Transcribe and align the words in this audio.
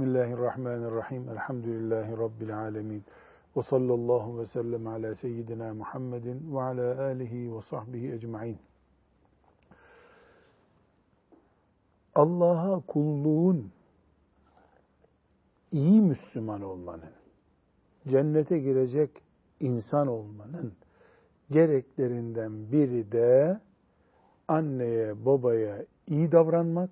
Bismillahirrahmanirrahim. 0.00 1.28
Elhamdülillahi 1.28 2.12
Rabbil 2.12 2.58
alemin. 2.58 3.04
Ve 3.56 3.62
sallallahu 3.62 4.38
ve 4.38 4.46
sellem 4.46 4.86
ala 4.86 5.14
seyyidina 5.14 5.74
Muhammedin 5.74 6.54
ve 6.54 6.60
ala 6.62 7.02
alihi 7.02 7.56
ve 7.56 7.62
sahbihi 7.62 8.12
ecma'in. 8.12 8.58
Allah'a 12.14 12.80
kulluğun 12.80 13.72
iyi 15.72 16.00
Müslüman 16.00 16.62
olmanın, 16.62 17.12
cennete 18.08 18.58
girecek 18.58 19.10
insan 19.60 20.06
olmanın 20.06 20.72
gereklerinden 21.50 22.72
biri 22.72 23.12
de 23.12 23.60
anneye, 24.48 25.24
babaya 25.26 25.84
iyi 26.06 26.32
davranmak 26.32 26.90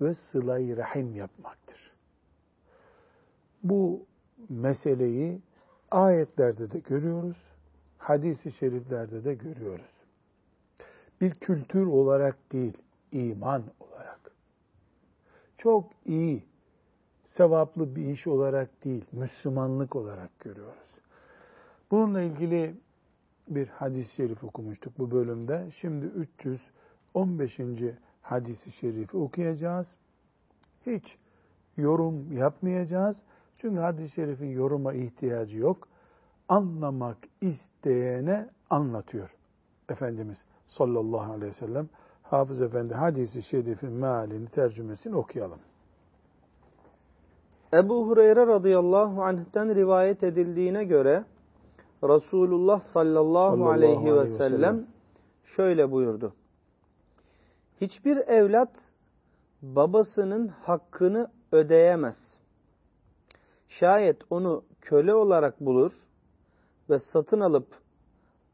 ve 0.00 0.14
sıla-i 0.14 0.76
rahim 0.76 1.14
yapmaktır. 1.14 1.65
Bu 3.62 4.06
meseleyi 4.48 5.40
ayetlerde 5.90 6.70
de 6.70 6.78
görüyoruz, 6.78 7.36
hadis-i 7.98 8.52
şeriflerde 8.52 9.24
de 9.24 9.34
görüyoruz. 9.34 9.96
Bir 11.20 11.30
kültür 11.30 11.86
olarak 11.86 12.52
değil, 12.52 12.76
iman 13.12 13.62
olarak. 13.80 14.20
Çok 15.58 15.92
iyi, 16.04 16.44
sevaplı 17.24 17.96
bir 17.96 18.06
iş 18.06 18.26
olarak 18.26 18.84
değil, 18.84 19.04
Müslümanlık 19.12 19.96
olarak 19.96 20.40
görüyoruz. 20.40 20.86
Bununla 21.90 22.20
ilgili 22.20 22.74
bir 23.48 23.68
hadis-i 23.68 24.14
şerif 24.14 24.44
okumuştuk 24.44 24.98
bu 24.98 25.10
bölümde. 25.10 25.70
Şimdi 25.70 26.06
315. 27.14 27.60
hadisi 28.22 28.72
şerifi 28.72 29.16
okuyacağız. 29.16 29.86
Hiç 30.86 31.18
yorum 31.76 32.32
yapmayacağız. 32.32 33.22
Çünkü 33.58 33.80
hadis-i 33.80 34.14
şerifin 34.14 34.50
yoruma 34.50 34.92
ihtiyacı 34.92 35.58
yok. 35.58 35.88
Anlamak 36.48 37.16
isteyene 37.40 38.48
anlatıyor 38.70 39.30
Efendimiz 39.88 40.44
sallallahu 40.68 41.32
aleyhi 41.32 41.50
ve 41.50 41.52
sellem. 41.52 41.88
Hafız 42.22 42.62
Efendi 42.62 42.94
hadisi 42.94 43.42
şerifin 43.42 43.92
mealini, 43.92 44.48
tercümesini 44.48 45.16
okuyalım. 45.16 45.58
Ebu 47.72 48.08
Hureyre 48.08 48.46
radıyallahu 48.46 49.22
anh'ten 49.22 49.74
rivayet 49.74 50.22
edildiğine 50.22 50.84
göre 50.84 51.24
Resulullah 52.02 52.80
sallallahu, 52.80 53.56
sallallahu 53.56 53.70
aleyhi, 53.70 53.98
aleyhi 53.98 54.16
ve 54.16 54.26
sellem, 54.26 54.50
sellem 54.50 54.86
şöyle 55.44 55.90
buyurdu. 55.90 56.34
Hiçbir 57.80 58.16
evlat 58.16 58.72
babasının 59.62 60.48
hakkını 60.48 61.30
ödeyemez. 61.52 62.35
Şayet 63.68 64.16
onu 64.30 64.64
köle 64.80 65.14
olarak 65.14 65.60
bulur 65.60 65.92
ve 66.90 66.98
satın 66.98 67.40
alıp 67.40 67.66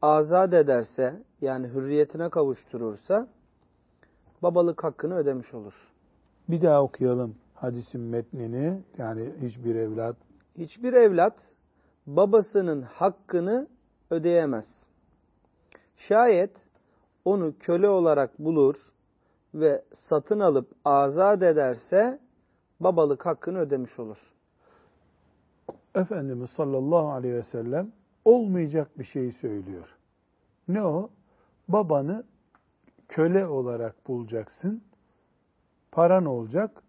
azat 0.01 0.53
ederse 0.53 1.23
yani 1.41 1.67
hürriyetine 1.67 2.29
kavuşturursa 2.29 3.27
babalık 4.43 4.83
hakkını 4.83 5.15
ödemiş 5.15 5.53
olur. 5.53 5.73
Bir 6.49 6.61
daha 6.61 6.83
okuyalım 6.83 7.35
hadisin 7.53 8.01
metnini. 8.01 8.81
Yani 8.97 9.29
hiçbir 9.41 9.75
evlat 9.75 10.15
hiçbir 10.57 10.93
evlat 10.93 11.35
babasının 12.07 12.81
hakkını 12.81 13.67
ödeyemez. 14.09 14.65
Şayet 15.97 16.51
onu 17.25 17.53
köle 17.59 17.89
olarak 17.89 18.39
bulur 18.39 18.75
ve 19.53 19.83
satın 19.93 20.39
alıp 20.39 20.71
azat 20.85 21.43
ederse 21.43 22.19
babalık 22.79 23.25
hakkını 23.25 23.59
ödemiş 23.59 23.99
olur. 23.99 24.32
Efendimiz 25.95 26.49
sallallahu 26.49 27.09
aleyhi 27.11 27.35
ve 27.35 27.43
sellem 27.43 27.91
olmayacak 28.25 28.99
bir 28.99 29.03
şeyi 29.03 29.31
söylüyor. 29.31 29.97
Ne 30.67 30.83
o? 30.83 31.09
Babanı 31.67 32.23
köle 33.07 33.47
olarak 33.47 34.07
bulacaksın. 34.07 34.83
Paran 35.91 36.25
olacak. 36.25 36.83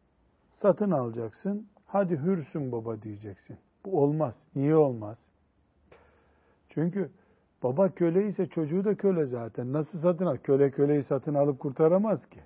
Satın 0.52 0.90
alacaksın. 0.90 1.66
Hadi 1.86 2.16
hürsün 2.16 2.72
baba 2.72 3.02
diyeceksin. 3.02 3.56
Bu 3.84 4.02
olmaz. 4.02 4.48
Niye 4.56 4.76
olmaz? 4.76 5.18
Çünkü 6.68 7.10
baba 7.62 7.88
köle 7.88 8.28
ise 8.28 8.46
çocuğu 8.46 8.84
da 8.84 8.94
köle 8.94 9.26
zaten. 9.26 9.72
Nasıl 9.72 9.98
satın 9.98 10.26
al? 10.26 10.36
Köle 10.36 10.70
köleyi 10.70 11.02
satın 11.02 11.34
alıp 11.34 11.58
kurtaramaz 11.58 12.26
ki. 12.28 12.40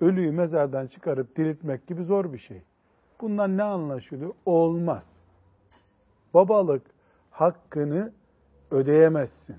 Ölüyü 0.00 0.32
mezardan 0.32 0.86
çıkarıp 0.86 1.36
diriltmek 1.36 1.86
gibi 1.86 2.04
zor 2.04 2.32
bir 2.32 2.38
şey. 2.38 2.62
Bundan 3.20 3.56
ne 3.56 3.62
anlaşılıyor? 3.62 4.34
Olmaz. 4.46 5.04
Babalık 6.34 6.82
hakkını 7.30 8.12
ödeyemezsin. 8.70 9.56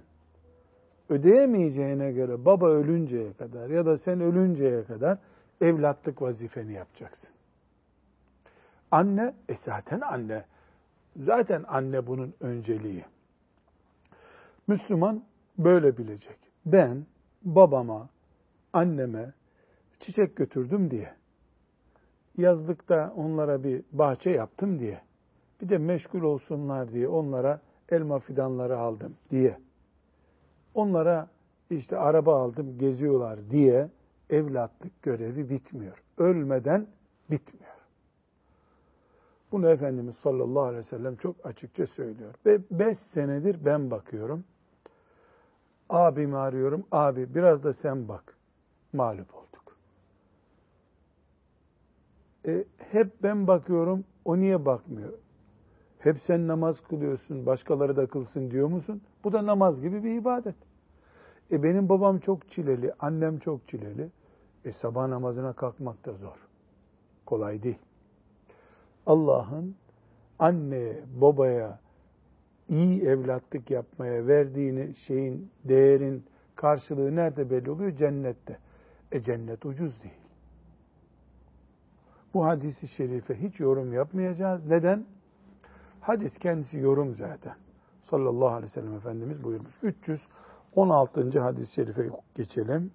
Ödeyemeyeceğine 1.09 2.11
göre 2.11 2.45
baba 2.45 2.69
ölünceye 2.69 3.33
kadar 3.33 3.69
ya 3.69 3.85
da 3.85 3.97
sen 3.97 4.21
ölünceye 4.21 4.83
kadar 4.83 5.17
evlatlık 5.61 6.21
vazifeni 6.21 6.73
yapacaksın. 6.73 7.29
Anne, 8.91 9.33
e 9.49 9.55
zaten 9.55 10.01
anne. 10.01 10.45
Zaten 11.15 11.63
anne 11.67 12.07
bunun 12.07 12.33
önceliği. 12.39 13.05
Müslüman 14.67 15.23
böyle 15.57 15.97
bilecek. 15.97 16.37
Ben 16.65 17.05
babama, 17.43 18.09
anneme 18.73 19.33
çiçek 19.99 20.35
götürdüm 20.35 20.91
diye, 20.91 21.13
yazlıkta 22.37 23.13
onlara 23.17 23.63
bir 23.63 23.83
bahçe 23.91 24.29
yaptım 24.29 24.79
diye, 24.79 25.01
bir 25.61 25.69
de 25.69 25.77
meşgul 25.77 26.21
olsunlar 26.21 26.91
diye 26.91 27.07
onlara 27.07 27.61
elma 27.89 28.19
fidanları 28.19 28.77
aldım 28.77 29.15
diye, 29.31 29.57
onlara 30.73 31.27
işte 31.69 31.97
araba 31.97 32.41
aldım 32.41 32.77
geziyorlar 32.77 33.39
diye 33.51 33.89
evlatlık 34.29 35.01
görevi 35.01 35.49
bitmiyor. 35.49 36.03
Ölmeden 36.17 36.87
bitmiyor. 37.31 37.75
Bunu 39.51 39.69
Efendimiz 39.69 40.15
sallallahu 40.15 40.63
aleyhi 40.63 40.85
ve 40.85 40.89
sellem 40.89 41.15
çok 41.15 41.35
açıkça 41.45 41.87
söylüyor. 41.87 42.33
Ve 42.45 42.59
beş 42.71 42.97
senedir 42.97 43.65
ben 43.65 43.91
bakıyorum. 43.91 44.43
Abimi 45.89 46.37
arıyorum. 46.37 46.83
Abi 46.91 47.35
biraz 47.35 47.63
da 47.63 47.73
sen 47.73 48.07
bak. 48.07 48.37
Mağlup 48.93 49.35
olduk. 49.35 49.44
E, 52.47 52.65
hep 52.77 53.23
ben 53.23 53.47
bakıyorum. 53.47 54.03
O 54.25 54.37
niye 54.37 54.65
bakmıyor? 54.65 55.13
Hep 55.99 56.21
sen 56.21 56.47
namaz 56.47 56.81
kılıyorsun. 56.81 57.45
Başkaları 57.45 57.95
da 57.95 58.05
kılsın 58.05 58.51
diyor 58.51 58.67
musun? 58.67 59.01
Bu 59.23 59.33
da 59.33 59.45
namaz 59.45 59.81
gibi 59.81 60.03
bir 60.03 60.15
ibadet. 60.15 60.55
E 61.51 61.63
benim 61.63 61.89
babam 61.89 62.19
çok 62.19 62.49
çileli. 62.49 62.93
Annem 62.99 63.39
çok 63.39 63.67
çileli. 63.67 64.09
E 64.65 64.71
sabah 64.71 65.07
namazına 65.07 65.53
kalkmak 65.53 66.05
da 66.05 66.13
zor. 66.13 66.37
Kolay 67.25 67.63
değil. 67.63 67.79
Allah'ın 69.05 69.75
anneye, 70.39 71.03
babaya 71.21 71.79
iyi 72.69 73.03
evlatlık 73.03 73.71
yapmaya 73.71 74.27
verdiğini 74.27 74.95
şeyin, 74.95 75.49
değerin 75.63 76.23
karşılığı 76.55 77.15
nerede 77.15 77.49
belli 77.49 77.71
oluyor? 77.71 77.91
Cennette. 77.91 78.57
E 79.11 79.21
cennet 79.21 79.65
ucuz 79.65 80.03
değil. 80.03 80.24
Bu 82.35 82.45
hadisi 82.45 82.87
şerife 82.87 83.35
hiç 83.41 83.59
yorum 83.59 83.93
yapmayacağız. 83.93 84.65
Neden? 84.65 85.05
Hadis 86.01 86.37
kendisi 86.37 86.77
yorum 86.77 87.15
zaten. 87.15 87.53
Sallallahu 88.09 88.47
aleyhi 88.47 88.63
ve 88.63 88.81
sellem 88.81 88.95
Efendimiz 88.95 89.43
buyurmuş. 89.43 89.73
316. 89.83 91.39
hadis-i 91.39 91.73
şerife 91.73 92.09
geçelim. 92.35 92.91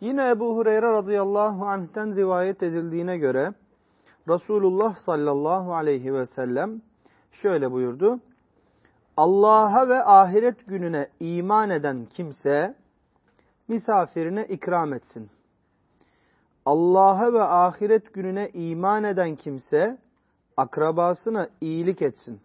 Yine 0.00 0.28
Ebu 0.28 0.56
Hureyre 0.56 0.92
radıyallahu 0.92 1.64
anh'ten 1.66 2.16
rivayet 2.16 2.62
edildiğine 2.62 3.18
göre 3.18 3.54
Resulullah 4.28 4.96
sallallahu 4.96 5.74
aleyhi 5.74 6.14
ve 6.14 6.26
sellem 6.26 6.82
şöyle 7.32 7.72
buyurdu. 7.72 8.20
Allah'a 9.16 9.88
ve 9.88 10.04
ahiret 10.04 10.66
gününe 10.66 11.08
iman 11.20 11.70
eden 11.70 12.06
kimse 12.06 12.74
misafirine 13.68 14.46
ikram 14.46 14.94
etsin. 14.94 15.30
Allah'a 16.66 17.32
ve 17.32 17.42
ahiret 17.42 18.14
gününe 18.14 18.50
iman 18.54 19.04
eden 19.04 19.36
kimse 19.36 19.98
akrabasına 20.56 21.48
iyilik 21.60 22.02
etsin. 22.02 22.40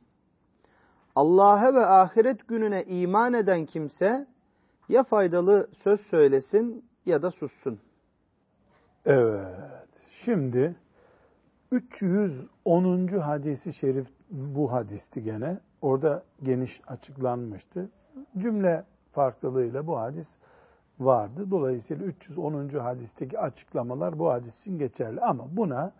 Allah'a 1.16 1.74
ve 1.74 1.86
ahiret 1.86 2.48
gününe 2.48 2.84
iman 2.84 3.34
eden 3.34 3.66
kimse 3.66 4.28
ya 4.90 5.04
faydalı 5.04 5.68
söz 5.84 6.02
söylesin 6.02 6.86
ya 7.06 7.22
da 7.22 7.32
sussun. 7.32 7.80
Evet. 9.06 9.90
Şimdi 10.26 10.76
310. 11.72 13.08
hadisi 13.08 13.74
şerif 13.74 14.08
bu 14.30 14.72
hadisti 14.72 15.24
gene. 15.24 15.60
Orada 15.82 16.24
geniş 16.44 16.82
açıklanmıştı. 16.88 17.90
Cümle 18.38 18.84
farklılığıyla 19.12 19.88
bu 19.88 20.00
hadis 20.00 20.28
vardı. 21.06 21.51
Dolayısıyla 21.51 22.06
310. 22.06 22.69
hadisteki 22.69 23.39
açıklamalar 23.39 24.19
bu 24.19 24.30
hadis 24.30 24.59
için 24.62 24.80
geçerli. 24.80 25.21
Ama 25.21 25.48
buna 25.51 25.92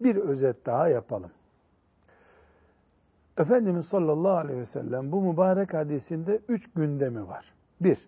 bir 0.00 0.16
özet 0.16 0.66
daha 0.66 0.88
yapalım. 0.88 1.30
Efendimiz 3.38 3.86
sallallahu 3.86 4.36
aleyhi 4.36 4.60
ve 4.60 4.66
sellem 4.66 5.12
bu 5.12 5.22
mübarek 5.22 5.74
hadisinde 5.74 6.40
üç 6.48 6.72
gündemi 6.72 7.28
var. 7.28 7.52
Bir, 7.80 7.98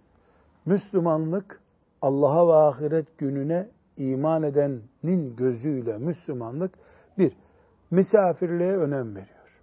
Müslümanlık 0.66 1.60
Allah'a 2.02 2.48
ve 2.48 2.52
ahiret 2.52 3.18
gününe 3.18 3.68
iman 3.96 4.42
edenin 4.42 5.36
gözüyle 5.36 5.98
Müslümanlık 5.98 6.74
bir, 7.18 7.36
misafirliğe 7.90 8.76
önem 8.76 9.14
veriyor. 9.14 9.60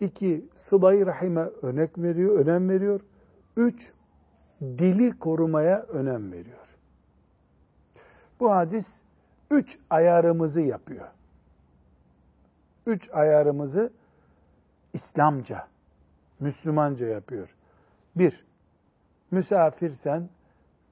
İki, 0.00 0.44
sıla 0.56 1.06
rahime 1.06 1.40
önem 1.62 1.88
veriyor, 1.98 2.38
önem 2.38 2.68
veriyor. 2.68 3.00
Üç, 3.56 3.92
dili 4.60 5.18
korumaya 5.18 5.82
önem 5.82 6.32
veriyor. 6.32 6.76
Bu 8.40 8.50
hadis 8.50 8.86
üç 9.50 9.78
ayarımızı 9.90 10.60
yapıyor. 10.60 11.08
Üç 12.86 13.10
ayarımızı 13.12 13.92
İslamca, 14.92 15.66
Müslümanca 16.40 17.06
yapıyor. 17.06 17.54
Bir, 18.16 18.44
misafirsen, 19.30 20.28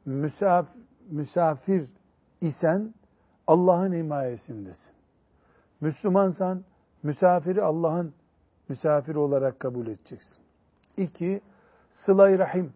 misaf, 0.05 0.67
misafir 1.11 1.88
isen 2.41 2.94
Allah'ın 3.47 3.93
himayesindesin. 3.93 4.93
Müslümansan, 5.81 6.64
misafiri 7.03 7.62
Allah'ın 7.62 8.14
misafiri 8.69 9.19
olarak 9.19 9.61
kabul 9.61 9.87
edeceksin. 9.87 10.37
İki, 10.97 11.41
sıla 11.93 12.38
rahim. 12.38 12.73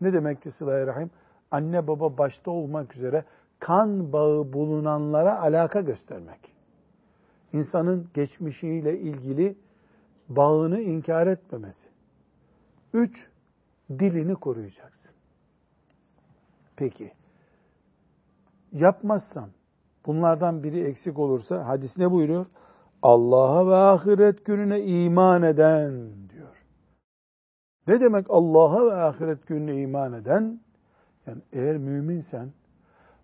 Ne 0.00 0.12
demekti 0.12 0.52
sıla 0.52 0.86
rahim? 0.86 1.10
Anne 1.50 1.86
baba 1.86 2.18
başta 2.18 2.50
olmak 2.50 2.96
üzere 2.96 3.24
kan 3.60 4.12
bağı 4.12 4.52
bulunanlara 4.52 5.40
alaka 5.40 5.80
göstermek. 5.80 6.52
İnsanın 7.52 8.08
geçmişiyle 8.14 8.98
ilgili 8.98 9.56
bağını 10.28 10.80
inkar 10.80 11.26
etmemesi. 11.26 11.88
Üç, 12.94 13.26
dilini 13.90 14.34
koruyacaksın. 14.34 15.10
Peki, 16.76 17.12
yapmazsan, 18.72 19.50
bunlardan 20.06 20.62
biri 20.62 20.80
eksik 20.80 21.18
olursa, 21.18 21.66
hadis 21.66 21.98
ne 21.98 22.10
buyuruyor? 22.10 22.46
Allah'a 23.02 23.66
ve 23.66 23.74
ahiret 23.74 24.44
gününe 24.44 24.80
iman 24.80 25.42
eden. 25.42 26.10
Ne 27.86 28.00
demek 28.00 28.26
Allah'a 28.30 28.86
ve 28.86 28.94
ahiret 28.94 29.46
gününe 29.46 29.82
iman 29.82 30.12
eden? 30.12 30.60
Yani 31.26 31.42
eğer 31.52 31.76
müminsen, 31.76 32.48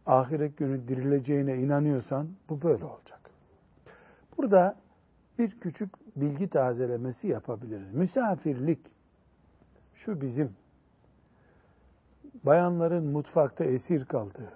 ahiret 0.06 0.56
günü 0.56 0.88
dirileceğine 0.88 1.56
inanıyorsan 1.56 2.29
bu 2.49 2.62
böyle 2.62 2.85
olacak. 2.85 3.20
Burada 4.38 4.76
bir 5.38 5.61
küçük 5.61 6.17
bilgi 6.17 6.49
tazelemesi 6.49 7.29
yapabiliriz. 7.29 7.94
Misafirlik 7.94 8.79
şu 9.94 10.20
bizim 10.20 10.56
bayanların 12.44 13.06
mutfakta 13.06 13.65
esir 13.65 14.05
kaldığı, 14.05 14.53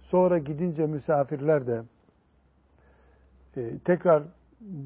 sonra 0.00 0.38
gidince 0.38 0.86
misafirler 0.86 1.66
de 1.66 1.82
e, 3.56 3.78
tekrar 3.78 4.22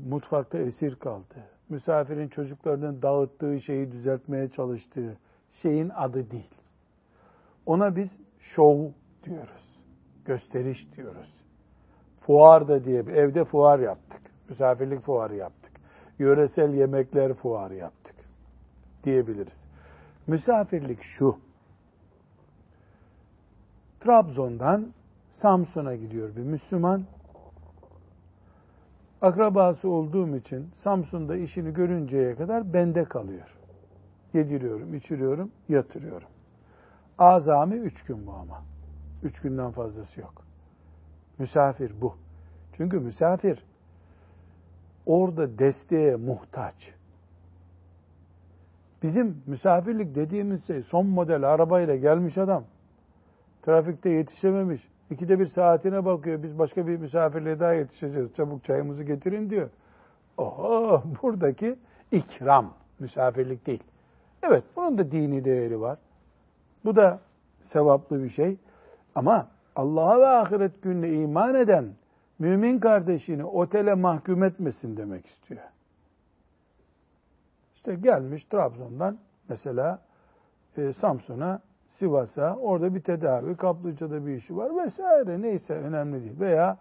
mutfakta 0.09 0.59
esir 0.59 0.97
kaldı. 0.97 1.56
Misafirin 1.69 2.29
çocuklarının 2.29 3.03
dağıttığı 3.03 3.61
şeyi 3.61 3.93
düzeltmeye 3.93 4.49
çalıştığı 4.49 5.19
şeyin 5.63 5.89
adı 5.89 6.31
değil. 6.31 6.55
Ona 7.67 7.97
biz 7.97 8.11
şov 8.41 8.91
diyoruz. 9.25 9.81
Gösteriş 10.25 10.97
diyoruz. 10.97 11.35
Fuar 12.21 12.69
da 12.69 12.85
diye 12.85 12.99
evde 12.99 13.45
fuar 13.45 13.79
yaptık. 13.79 14.21
Misafirlik 14.49 15.01
fuarı 15.01 15.37
yaptık. 15.37 15.73
Yöresel 16.19 16.75
yemekler 16.75 17.35
fuarı 17.35 17.75
yaptık 17.75 18.17
diyebiliriz. 19.05 19.67
Misafirlik 20.27 21.03
şu. 21.03 21.37
Trabzon'dan 24.01 24.93
Samsun'a 25.33 25.97
gidiyor 25.97 26.37
bir 26.37 26.43
Müslüman. 26.43 27.05
Akrabası 29.23 29.89
olduğum 29.89 30.37
için 30.37 30.71
Samsun'da 30.77 31.37
işini 31.37 31.73
görünceye 31.73 32.35
kadar 32.35 32.73
bende 32.73 33.05
kalıyor. 33.05 33.57
Yediriyorum, 34.35 34.95
içiriyorum, 34.95 35.51
yatırıyorum. 35.69 36.29
Azami 37.19 37.75
üç 37.75 38.05
gün 38.05 38.27
bu 38.27 38.33
ama. 38.33 38.63
Üç 39.23 39.41
günden 39.41 39.71
fazlası 39.71 40.21
yok. 40.21 40.43
Misafir 41.39 41.93
bu. 42.01 42.15
Çünkü 42.77 43.01
misafir 43.01 43.65
orada 45.07 45.59
desteğe 45.59 46.17
muhtaç. 46.17 46.95
Bizim 49.03 49.43
misafirlik 49.47 50.15
dediğimiz 50.15 50.67
şey 50.67 50.83
son 50.83 51.07
model 51.07 51.43
arabayla 51.55 51.97
gelmiş 51.97 52.39
adam. 52.39 52.65
Trafikte 53.63 54.11
yetişememiş. 54.11 54.89
İkide 55.11 55.39
bir 55.39 55.47
saatine 55.47 56.05
bakıyor. 56.05 56.43
Biz 56.43 56.59
başka 56.59 56.87
bir 56.87 56.97
misafirliğe 56.97 57.61
daha 57.61 57.73
yetişeceğiz. 57.73 58.35
Çabuk 58.35 58.65
çayımızı 58.65 59.03
getirin 59.03 59.51
diyor. 59.51 59.71
Oho 60.37 61.03
buradaki 61.23 61.77
ikram. 62.13 62.75
Misafirlik 62.99 63.67
değil. 63.67 63.83
Evet 64.43 64.65
bunun 64.77 64.99
da 64.99 65.11
dini 65.11 65.45
değeri 65.45 65.81
var. 65.81 65.99
Bu 66.85 66.97
da 66.97 67.21
sevaplı 67.67 68.25
bir 68.25 68.31
şey. 68.31 68.57
Ama 69.15 69.49
Allah'a 69.77 70.21
ve 70.21 70.27
ahiret 70.27 70.83
gününe 70.83 71.09
iman 71.09 71.55
eden 71.55 71.95
mümin 72.39 72.79
kardeşini 72.79 73.45
otele 73.45 73.95
mahkum 73.95 74.45
etmesin 74.45 74.97
demek 74.97 75.27
istiyor. 75.27 75.63
İşte 77.75 77.95
gelmiş 77.95 78.45
Trabzon'dan 78.45 79.19
mesela 79.49 80.03
e, 80.77 80.93
Samsun'a, 80.93 81.61
Sivas'a, 81.99 82.57
orada 82.57 82.95
bir 82.95 83.01
tedavi, 83.01 83.57
Kaplıca'da 83.57 84.27
bir 84.27 84.35
işi 84.35 84.57
var 84.57 84.85
vesaire 84.85 85.43
neyse 85.43 85.75
önemli 85.75 86.25
değil. 86.25 86.41
Veya 86.41 86.77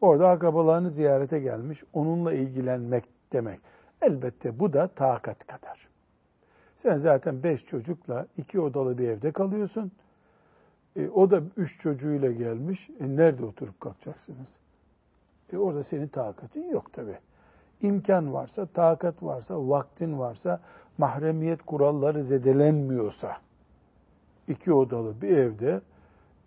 orada 0.00 0.28
akrabalarını 0.28 0.90
ziyarete 0.90 1.40
gelmiş, 1.40 1.84
onunla 1.92 2.32
ilgilenmek 2.32 3.04
demek. 3.32 3.60
Elbette 4.02 4.58
bu 4.58 4.72
da 4.72 4.88
takat 4.88 5.46
kadar. 5.46 5.88
Sen 6.76 6.96
zaten 6.96 7.42
beş 7.42 7.66
çocukla 7.66 8.26
iki 8.36 8.60
odalı 8.60 8.98
bir 8.98 9.08
evde 9.08 9.32
kalıyorsun. 9.32 9.92
E, 10.96 11.08
o 11.08 11.30
da 11.30 11.42
üç 11.56 11.80
çocuğuyla 11.80 12.32
gelmiş. 12.32 12.90
E, 13.00 13.16
nerede 13.16 13.44
oturup 13.44 13.80
kalkacaksınız? 13.80 14.48
E, 15.52 15.58
orada 15.58 15.82
senin 15.82 16.08
takatin 16.08 16.70
yok 16.70 16.92
tabi. 16.92 17.18
İmkan 17.82 18.32
varsa, 18.32 18.66
takat 18.66 19.22
varsa, 19.22 19.68
vaktin 19.68 20.18
varsa, 20.18 20.60
mahremiyet 20.98 21.62
kuralları 21.62 22.24
zedelenmiyorsa, 22.24 23.36
iki 24.48 24.72
odalı 24.72 25.22
bir 25.22 25.36
evde 25.36 25.80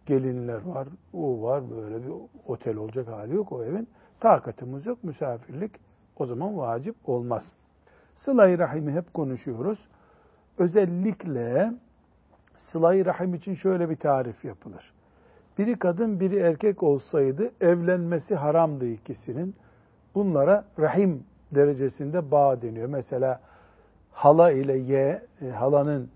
gelinler 0.05 0.62
var, 0.65 0.88
o 1.13 1.41
var, 1.41 1.63
böyle 1.72 2.03
bir 2.03 2.13
otel 2.48 2.77
olacak 2.77 3.08
hali 3.08 3.36
yok 3.36 3.51
o 3.51 3.63
evin. 3.63 3.88
Takatımız 4.20 4.86
yok, 4.86 5.03
misafirlik 5.03 5.72
o 6.15 6.25
zaman 6.25 6.58
vacip 6.58 6.96
olmaz. 7.05 7.43
Sıla-i 8.15 8.58
Rahim'i 8.58 8.91
hep 8.91 9.13
konuşuyoruz. 9.13 9.79
Özellikle 10.58 11.74
sıla 12.72 13.05
rahim 13.05 13.34
için 13.34 13.55
şöyle 13.55 13.89
bir 13.89 13.96
tarif 13.96 14.46
yapılır. 14.46 14.93
Biri 15.58 15.79
kadın, 15.79 16.20
biri 16.20 16.38
erkek 16.38 16.84
olsaydı 16.84 17.51
evlenmesi 17.62 18.36
haramdı 18.36 18.88
ikisinin. 18.88 19.55
Bunlara 20.15 20.65
rahim 20.79 21.24
derecesinde 21.51 22.31
bağ 22.31 22.62
deniyor. 22.62 22.88
Mesela 22.88 23.41
hala 24.12 24.51
ile 24.51 24.77
ye, 24.77 25.22
e, 25.41 25.50
halanın 25.50 26.10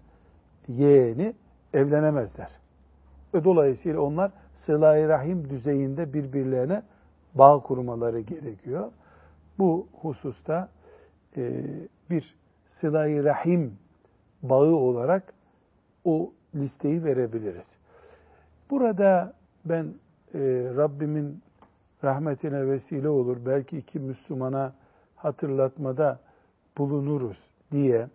yeğeni 0.68 1.34
evlenemezler. 1.76 2.50
Ve 3.34 3.44
dolayısıyla 3.44 4.02
onlar 4.02 4.32
sıla 4.66 5.08
rahim 5.08 5.50
düzeyinde 5.50 6.14
birbirlerine 6.14 6.84
bağ 7.34 7.60
kurmaları 7.60 8.20
gerekiyor. 8.20 8.92
Bu 9.60 9.88
hususta 10.02 10.70
e, 11.38 11.64
bir 12.10 12.36
sıla 12.70 13.24
rahim 13.24 13.78
bağı 14.44 14.76
olarak 14.76 15.34
o 16.06 16.32
listeyi 16.56 17.04
verebiliriz. 17.04 17.66
Burada 18.70 19.34
ben 19.66 19.86
e, 20.34 20.40
Rabbimin 20.78 21.42
rahmetine 22.04 22.68
vesile 22.68 23.10
olur, 23.10 23.38
belki 23.46 23.78
iki 23.78 24.00
Müslümana 24.00 24.74
hatırlatmada 25.16 26.20
bulunuruz 26.78 27.38
diye 27.72 28.08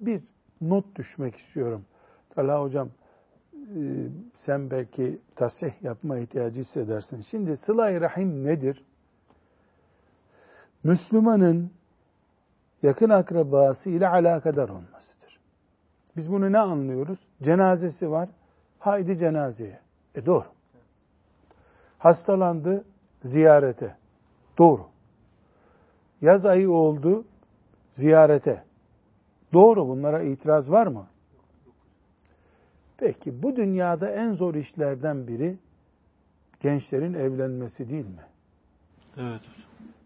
bir 0.00 0.22
not 0.60 0.96
düşmek 0.96 1.36
istiyorum. 1.36 1.84
Talha 2.34 2.62
Hocam 2.62 2.88
e, 3.54 4.08
sen 4.46 4.70
belki 4.70 5.18
tasih 5.36 5.82
yapma 5.82 6.18
ihtiyacı 6.18 6.60
hissedersin. 6.60 7.20
Şimdi 7.30 7.56
sıla-i 7.56 8.00
rahim 8.00 8.44
nedir? 8.44 8.84
Müslümanın 10.84 11.70
yakın 12.82 13.10
akrabası 13.10 13.90
ile 13.90 14.08
alakadar 14.08 14.68
olmasıdır. 14.68 15.40
Biz 16.16 16.32
bunu 16.32 16.52
ne 16.52 16.58
anlıyoruz? 16.58 17.18
Cenazesi 17.42 18.10
var. 18.10 18.28
Haydi 18.78 19.18
cenazeye. 19.18 19.80
E 20.14 20.26
doğru. 20.26 20.46
Hastalandı. 21.98 22.84
ziyarete. 23.22 23.96
Doğru. 24.58 24.86
Yaz 26.20 26.46
ayı 26.46 26.70
oldu 26.70 27.24
ziyarete. 27.94 28.64
Doğru 29.52 29.88
bunlara 29.88 30.22
itiraz 30.22 30.70
var 30.70 30.86
mı? 30.86 31.06
Peki 32.98 33.42
bu 33.42 33.56
dünyada 33.56 34.10
en 34.10 34.32
zor 34.32 34.54
işlerden 34.54 35.26
biri 35.26 35.58
gençlerin 36.60 37.14
evlenmesi 37.14 37.88
değil 37.90 38.06
mi? 38.06 38.22
Evet. 39.16 39.40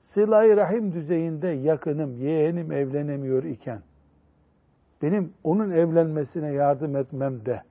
Sıla-i 0.03 0.57
Rahim 0.57 0.93
düzeyinde 0.93 1.49
yakınım, 1.49 2.17
yeğenim 2.17 2.73
evlenemiyor 2.73 3.45
iken 3.45 3.81
benim 5.03 5.33
onun 5.45 5.71
evlenmesine 5.71 6.53
yardım 6.53 6.97
etmemde, 6.97 7.63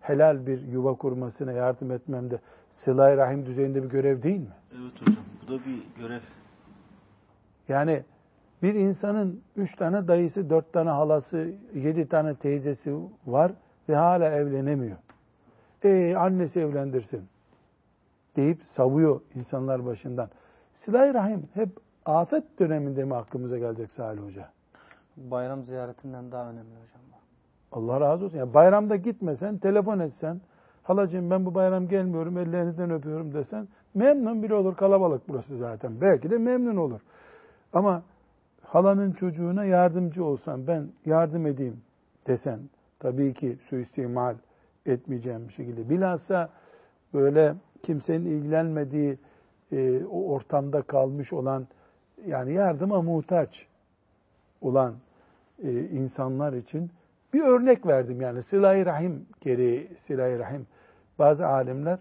helal 0.00 0.46
bir 0.46 0.62
yuva 0.62 0.94
kurmasına 0.94 1.52
yardım 1.52 1.90
etmemde 1.90 2.38
Sıla-i 2.72 3.16
Rahim 3.16 3.46
düzeyinde 3.46 3.82
bir 3.82 3.88
görev 3.88 4.22
değil 4.22 4.40
mi? 4.40 4.54
Evet 4.72 5.00
hocam. 5.00 5.16
Bu 5.42 5.52
da 5.52 5.58
bir 5.66 6.02
görev. 6.02 6.20
Yani 7.68 8.02
bir 8.62 8.74
insanın 8.74 9.40
üç 9.56 9.76
tane 9.76 10.08
dayısı, 10.08 10.50
dört 10.50 10.72
tane 10.72 10.90
halası, 10.90 11.52
yedi 11.74 12.08
tane 12.08 12.34
teyzesi 12.34 12.94
var 13.26 13.52
ve 13.88 13.96
hala 13.96 14.30
evlenemiyor. 14.30 14.96
E 15.84 16.16
annesi 16.16 16.60
evlendirsin 16.60 17.28
deyip 18.36 18.62
savuyor 18.76 19.20
insanlar 19.34 19.86
başından. 19.86 20.28
Silah-i 20.74 21.14
Rahim 21.14 21.48
hep 21.54 21.68
afet 22.06 22.58
döneminde 22.58 23.04
mi 23.04 23.14
aklımıza 23.14 23.58
gelecek 23.58 23.90
Salih 23.90 24.22
Hoca? 24.22 24.48
Bayram 25.16 25.64
ziyaretinden 25.64 26.32
daha 26.32 26.50
önemli 26.50 26.70
hocam. 26.70 26.98
Allah 27.72 28.00
razı 28.00 28.24
olsun. 28.24 28.38
Yani 28.38 28.54
bayramda 28.54 28.96
gitmesen, 28.96 29.58
telefon 29.58 29.98
etsen, 29.98 30.40
halacığım 30.82 31.30
ben 31.30 31.46
bu 31.46 31.54
bayram 31.54 31.88
gelmiyorum, 31.88 32.38
ellerinizden 32.38 32.90
öpüyorum 32.90 33.34
desen, 33.34 33.68
memnun 33.94 34.42
bile 34.42 34.54
olur. 34.54 34.76
Kalabalık 34.76 35.28
burası 35.28 35.58
zaten. 35.58 36.00
Belki 36.00 36.30
de 36.30 36.38
memnun 36.38 36.76
olur. 36.76 37.00
Ama 37.72 38.02
halanın 38.62 39.12
çocuğuna 39.12 39.64
yardımcı 39.64 40.24
olsan, 40.24 40.66
ben 40.66 40.88
yardım 41.06 41.46
edeyim 41.46 41.80
desen, 42.26 42.60
tabii 43.00 43.34
ki 43.34 43.58
suistimal 43.68 44.34
etmeyeceğim 44.86 45.48
bir 45.48 45.52
şekilde. 45.52 45.90
Bilhassa 45.90 46.48
böyle 47.14 47.54
kimsenin 47.82 48.26
ilgilenmediği 48.26 49.18
e, 49.72 50.04
o 50.04 50.32
ortamda 50.32 50.82
kalmış 50.82 51.32
olan, 51.32 51.66
yani 52.26 52.52
yardıma 52.52 53.02
muhtaç 53.02 53.66
olan 54.60 54.94
e, 55.62 55.80
insanlar 55.80 56.52
için 56.52 56.90
bir 57.32 57.42
örnek 57.42 57.86
verdim 57.86 58.20
yani 58.20 58.42
sıla-i 58.42 58.86
rahim 58.86 59.26
gereği 59.40 59.88
sıla-i 60.06 60.38
rahim. 60.38 60.66
Bazı 61.18 61.46
alimler 61.46 61.98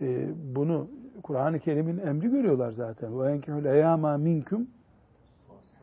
e, 0.00 0.28
bunu 0.54 0.88
Kur'an-ı 1.22 1.58
Kerim'in 1.58 1.98
emri 1.98 2.30
görüyorlar 2.30 2.70
zaten. 2.70 3.20
Ve 3.20 3.32
enkihul 3.32 3.64
eyama 3.64 4.16
minkum 4.16 4.66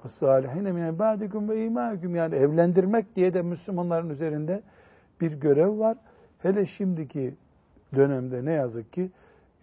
salihine 0.07 0.71
min 0.71 0.93
ibadikum 0.93 1.49
ve 1.49 1.65
imaikum 1.65 2.15
yani 2.15 2.35
evlendirmek 2.35 3.15
diye 3.15 3.33
de 3.33 3.41
Müslümanların 3.41 4.09
üzerinde 4.09 4.61
bir 5.21 5.31
görev 5.31 5.79
var. 5.79 5.97
Hele 6.39 6.65
şimdiki 6.65 7.33
dönemde 7.95 8.45
ne 8.45 8.51
yazık 8.51 8.93
ki 8.93 9.11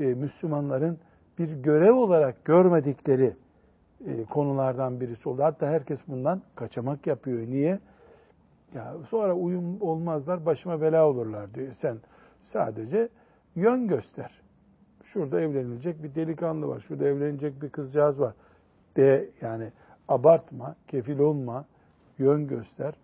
e, 0.00 0.04
Müslümanların 0.04 0.98
bir 1.38 1.62
görev 1.62 1.94
olarak 1.94 2.44
görmedikleri 2.44 3.32
e, 4.06 4.24
konulardan 4.24 5.00
birisi 5.00 5.28
oldu. 5.28 5.42
Hatta 5.42 5.66
herkes 5.66 6.00
bundan 6.08 6.42
kaçamak 6.54 7.06
yapıyor. 7.06 7.38
Niye? 7.38 7.78
Ya 8.74 8.94
sonra 9.10 9.34
uyum 9.34 9.82
olmazlar, 9.82 10.46
başıma 10.46 10.80
bela 10.80 11.08
olurlar 11.08 11.54
diyor. 11.54 11.72
Sen 11.80 11.96
sadece 12.52 13.08
yön 13.54 13.88
göster. 13.88 14.30
Şurada 15.04 15.40
evlenilecek 15.40 16.02
bir 16.02 16.14
delikanlı 16.14 16.68
var, 16.68 16.84
şurada 16.88 17.04
evlenecek 17.08 17.62
bir 17.62 17.68
kızcağız 17.68 18.20
var. 18.20 18.34
De 18.96 19.30
yani 19.40 19.72
abartma, 20.08 20.76
kefil 20.88 21.18
olma, 21.18 21.64
yön 22.18 22.46
göster. 22.46 22.94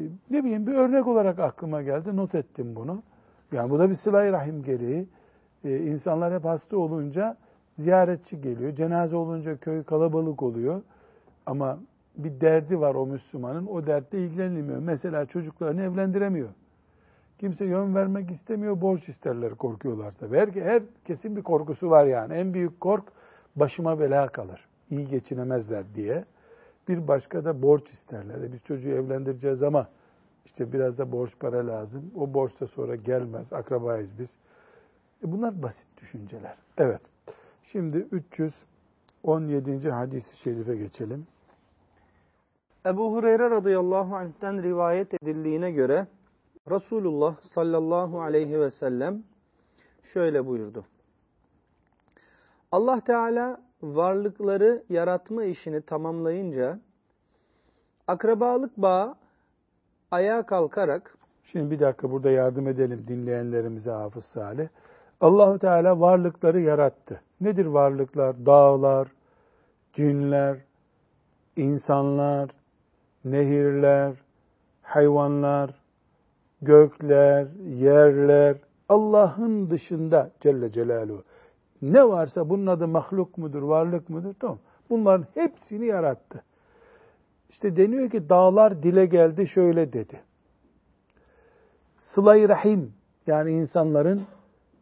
E, 0.00 0.04
ne 0.30 0.44
bileyim 0.44 0.66
bir 0.66 0.74
örnek 0.74 1.06
olarak 1.06 1.38
aklıma 1.38 1.82
geldi, 1.82 2.16
not 2.16 2.34
ettim 2.34 2.76
bunu. 2.76 3.02
Yani 3.52 3.70
bu 3.70 3.78
da 3.78 3.90
bir 3.90 3.94
sıla 3.94 4.32
rahim 4.32 4.62
gereği. 4.62 5.06
Ee, 5.64 5.78
insanlar 5.78 6.34
hep 6.34 6.44
hasta 6.44 6.76
olunca 6.76 7.36
ziyaretçi 7.78 8.40
geliyor. 8.40 8.74
Cenaze 8.74 9.16
olunca 9.16 9.56
köy 9.56 9.82
kalabalık 9.82 10.42
oluyor. 10.42 10.82
Ama 11.46 11.78
bir 12.16 12.40
derdi 12.40 12.80
var 12.80 12.94
o 12.94 13.06
Müslümanın. 13.06 13.66
O 13.66 13.86
dertle 13.86 14.24
ilgilenilmiyor. 14.24 14.78
Mesela 14.78 15.26
çocuklarını 15.26 15.82
evlendiremiyor. 15.82 16.48
Kimse 17.38 17.64
yön 17.64 17.94
vermek 17.94 18.30
istemiyor. 18.30 18.80
Borç 18.80 19.08
isterler 19.08 19.54
korkuyorlar 19.54 20.12
tabii. 20.20 20.36
Her, 20.36 20.48
herkesin 20.48 21.36
bir 21.36 21.42
korkusu 21.42 21.90
var 21.90 22.04
yani. 22.04 22.34
En 22.34 22.54
büyük 22.54 22.80
kork 22.80 23.04
başıma 23.56 24.00
bela 24.00 24.28
kalır. 24.28 24.67
İyi 24.90 25.08
geçinemezler 25.08 25.84
diye. 25.94 26.24
Bir 26.88 27.08
başka 27.08 27.44
da 27.44 27.62
borç 27.62 27.90
isterler. 27.90 28.42
E 28.42 28.52
biz 28.52 28.62
çocuğu 28.64 28.88
evlendireceğiz 28.88 29.62
ama 29.62 29.88
işte 30.44 30.72
biraz 30.72 30.98
da 30.98 31.12
borç 31.12 31.32
para 31.40 31.66
lazım. 31.66 32.10
O 32.16 32.34
borç 32.34 32.60
da 32.60 32.66
sonra 32.66 32.96
gelmez. 32.96 33.52
Akrabayız 33.52 34.10
biz. 34.18 34.30
E 35.24 35.32
bunlar 35.32 35.62
basit 35.62 35.86
düşünceler. 36.00 36.56
Evet. 36.78 37.00
Şimdi 37.62 38.06
317. 39.24 39.90
hadis-i 39.90 40.36
şerife 40.36 40.76
geçelim. 40.76 41.26
Ebu 42.86 43.12
Hureyre 43.12 43.50
radıyallahu 43.50 44.16
anh'ten 44.16 44.62
rivayet 44.62 45.14
edildiğine 45.14 45.70
göre 45.70 46.06
Resulullah 46.70 47.40
sallallahu 47.40 48.20
aleyhi 48.20 48.60
ve 48.60 48.70
sellem 48.70 49.22
şöyle 50.12 50.46
buyurdu. 50.46 50.84
Allah 52.72 53.00
Teala 53.00 53.60
varlıkları 53.82 54.82
yaratma 54.88 55.44
işini 55.44 55.82
tamamlayınca 55.82 56.78
akrabalık 58.06 58.76
bağı 58.76 59.14
ayağa 60.10 60.46
kalkarak 60.46 61.18
Şimdi 61.52 61.70
bir 61.70 61.80
dakika 61.80 62.10
burada 62.10 62.30
yardım 62.30 62.68
edelim 62.68 63.04
dinleyenlerimize 63.08 63.90
Hafız 63.90 64.24
Salih. 64.24 64.68
Allahu 65.20 65.58
Teala 65.58 66.00
varlıkları 66.00 66.60
yarattı. 66.60 67.20
Nedir 67.40 67.66
varlıklar? 67.66 68.46
Dağlar, 68.46 69.08
cinler, 69.92 70.56
insanlar, 71.56 72.50
nehirler, 73.24 74.14
hayvanlar, 74.82 75.70
gökler, 76.62 77.46
yerler, 77.66 78.56
Allah'ın 78.88 79.70
dışında 79.70 80.30
Celle 80.40 80.72
Celaluhu. 80.72 81.22
Ne 81.82 82.08
varsa 82.08 82.48
bunun 82.48 82.66
adı 82.66 82.88
mahluk 82.88 83.38
mudur, 83.38 83.62
varlık 83.62 84.08
mudur? 84.08 84.34
Tamam. 84.40 84.58
Bunların 84.90 85.26
hepsini 85.34 85.86
yarattı. 85.86 86.44
İşte 87.50 87.76
deniyor 87.76 88.10
ki 88.10 88.28
dağlar 88.28 88.82
dile 88.82 89.06
geldi 89.06 89.48
şöyle 89.48 89.92
dedi. 89.92 90.20
Sıla-i 91.98 92.48
Rahim 92.48 92.92
yani 93.26 93.50
insanların 93.50 94.26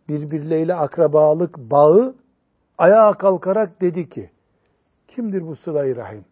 birbirleriyle 0.08 0.74
akrabalık 0.74 1.58
bağı 1.58 2.14
ayağa 2.78 3.12
kalkarak 3.12 3.80
dedi 3.80 4.08
ki 4.08 4.30
kimdir 5.08 5.46
bu 5.46 5.56
Sıla-i 5.56 5.96
Rahim? 5.96 6.24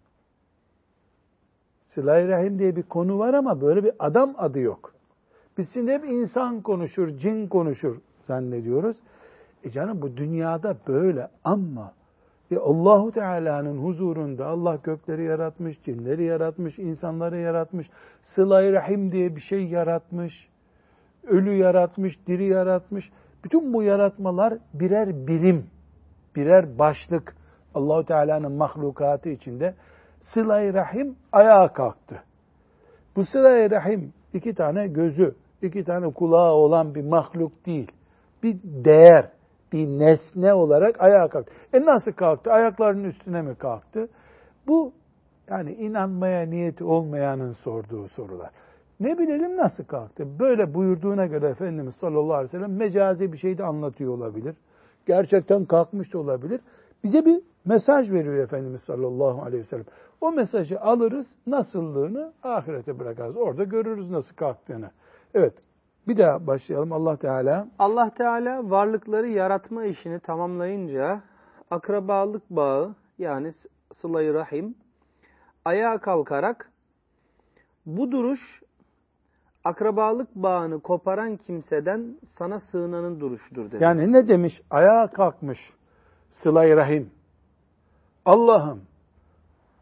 Sıla-i 1.86 2.28
Rahim 2.28 2.58
diye 2.58 2.76
bir 2.76 2.82
konu 2.82 3.18
var 3.18 3.34
ama 3.34 3.60
böyle 3.60 3.84
bir 3.84 3.92
adam 3.98 4.34
adı 4.38 4.60
yok. 4.60 4.94
Biz 5.58 5.66
şimdi 5.72 5.92
hep 5.92 6.04
insan 6.04 6.62
konuşur, 6.62 7.08
cin 7.08 7.48
konuşur 7.48 7.96
zannediyoruz. 8.22 8.96
E 9.64 9.70
canım 9.70 10.02
bu 10.02 10.16
dünyada 10.16 10.76
böyle 10.88 11.28
ama 11.44 11.92
e 12.50 12.56
Allahu 12.56 13.12
Teala'nın 13.12 13.78
huzurunda 13.78 14.46
Allah 14.46 14.78
gökleri 14.82 15.24
yaratmış, 15.24 15.82
cinleri 15.82 16.24
yaratmış, 16.24 16.78
insanları 16.78 17.38
yaratmış, 17.38 17.90
sıla 18.22 18.72
rahim 18.72 19.12
diye 19.12 19.36
bir 19.36 19.40
şey 19.40 19.64
yaratmış, 19.64 20.48
ölü 21.26 21.56
yaratmış, 21.56 22.26
diri 22.26 22.44
yaratmış. 22.44 23.10
Bütün 23.44 23.72
bu 23.72 23.82
yaratmalar 23.82 24.54
birer 24.74 25.26
birim, 25.26 25.66
birer 26.36 26.78
başlık 26.78 27.36
Allahu 27.74 28.04
Teala'nın 28.04 28.52
mahlukatı 28.52 29.28
içinde 29.28 29.74
sıla 30.20 30.74
rahim 30.74 31.16
ayağa 31.32 31.72
kalktı. 31.72 32.22
Bu 33.16 33.24
sıla 33.24 33.70
rahim 33.70 34.12
iki 34.34 34.54
tane 34.54 34.86
gözü, 34.86 35.34
iki 35.62 35.84
tane 35.84 36.12
kulağı 36.12 36.52
olan 36.52 36.94
bir 36.94 37.04
mahluk 37.04 37.66
değil. 37.66 37.92
Bir 38.42 38.56
değer, 38.62 39.30
bir 39.74 39.86
nesne 39.86 40.54
olarak 40.54 41.02
ayağa 41.02 41.28
kalktı. 41.28 41.52
E 41.72 41.80
nasıl 41.80 42.12
kalktı? 42.12 42.52
Ayaklarının 42.52 43.04
üstüne 43.04 43.42
mi 43.42 43.54
kalktı? 43.54 44.08
Bu 44.66 44.92
yani 45.50 45.72
inanmaya 45.72 46.46
niyeti 46.46 46.84
olmayanın 46.84 47.52
sorduğu 47.52 48.08
sorular. 48.08 48.50
Ne 49.00 49.18
bilelim 49.18 49.56
nasıl 49.56 49.84
kalktı? 49.84 50.38
Böyle 50.38 50.74
buyurduğuna 50.74 51.26
göre 51.26 51.48
Efendimiz 51.48 51.94
sallallahu 51.94 52.34
aleyhi 52.34 52.54
ve 52.54 52.58
sellem 52.58 52.76
mecazi 52.76 53.32
bir 53.32 53.38
şey 53.38 53.58
de 53.58 53.64
anlatıyor 53.64 54.12
olabilir. 54.12 54.56
Gerçekten 55.06 55.64
kalkmış 55.64 56.12
da 56.12 56.18
olabilir. 56.18 56.60
Bize 57.04 57.24
bir 57.24 57.40
mesaj 57.64 58.10
veriyor 58.10 58.36
Efendimiz 58.36 58.80
sallallahu 58.82 59.42
aleyhi 59.42 59.62
ve 59.62 59.66
sellem. 59.66 59.86
O 60.20 60.32
mesajı 60.32 60.80
alırız, 60.80 61.26
nasıllığını 61.46 62.32
ahirete 62.42 62.98
bırakarız. 62.98 63.36
Orada 63.36 63.64
görürüz 63.64 64.10
nasıl 64.10 64.34
kalktığını. 64.34 64.90
Evet, 65.34 65.54
bir 66.08 66.16
daha 66.16 66.46
başlayalım. 66.46 66.92
Allah 66.92 67.16
Teala 67.16 67.68
Allah 67.78 68.10
Teala 68.10 68.70
varlıkları 68.70 69.28
yaratma 69.28 69.84
işini 69.84 70.20
tamamlayınca 70.20 71.20
akrabalık 71.70 72.50
bağı 72.50 72.94
yani 73.18 73.52
sıla 73.94 74.34
rahim 74.34 74.74
ayağa 75.64 75.98
kalkarak 75.98 76.70
bu 77.86 78.12
duruş 78.12 78.62
akrabalık 79.64 80.34
bağını 80.34 80.80
koparan 80.80 81.36
kimseden 81.36 82.16
sana 82.38 82.60
sığınanın 82.60 83.20
duruşudur 83.20 83.70
dedi. 83.70 83.84
Yani 83.84 84.12
ne 84.12 84.28
demiş? 84.28 84.62
Ayağa 84.70 85.06
kalkmış 85.06 85.58
sıla 86.30 86.76
rahim. 86.76 87.10
Allah'ım 88.24 88.82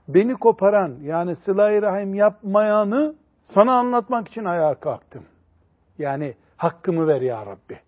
beni 0.08 0.34
koparan 0.34 0.96
yani 1.02 1.36
sıla 1.36 1.82
rahim 1.82 2.14
yapmayanı 2.14 3.14
sana 3.42 3.78
anlatmak 3.78 4.28
için 4.28 4.44
ayağa 4.44 4.74
kalktım. 4.74 5.22
Yani 5.98 6.34
hakkımı 6.56 7.06
ver 7.06 7.20
ya 7.20 7.46
Rabbi. 7.46 7.78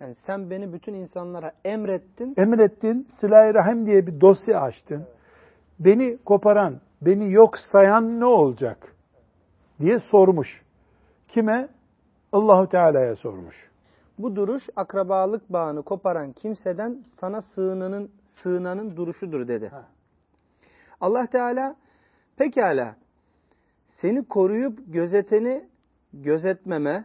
Yani 0.00 0.14
sen 0.26 0.50
beni 0.50 0.72
bütün 0.72 0.94
insanlara 0.94 1.52
emrettin. 1.64 2.34
Emrettin, 2.36 3.08
sıla 3.20 3.54
rahim 3.54 3.86
diye 3.86 4.06
bir 4.06 4.20
dosya 4.20 4.60
açtın. 4.60 5.06
Beni 5.78 6.18
koparan, 6.24 6.80
beni 7.02 7.32
yok 7.32 7.58
sayan 7.72 8.20
ne 8.20 8.24
olacak? 8.24 8.94
diye 9.80 9.98
sormuş. 9.98 10.62
Kime? 11.28 11.68
Allahu 12.32 12.68
Teala'ya 12.68 13.16
sormuş. 13.16 13.70
Bu 14.18 14.36
duruş 14.36 14.62
akrabalık 14.76 15.52
bağını 15.52 15.82
koparan 15.82 16.32
kimseden 16.32 17.04
sana 17.20 17.42
sığınanın 17.42 18.10
sığınanın 18.42 18.96
duruşudur 18.96 19.48
dedi. 19.48 19.68
Ha. 19.68 19.84
Allah 21.00 21.26
Teala 21.26 21.76
pekala 22.36 22.96
seni 24.00 24.24
koruyup 24.24 24.78
gözeteni 24.86 25.68
gözetmeme, 26.12 27.04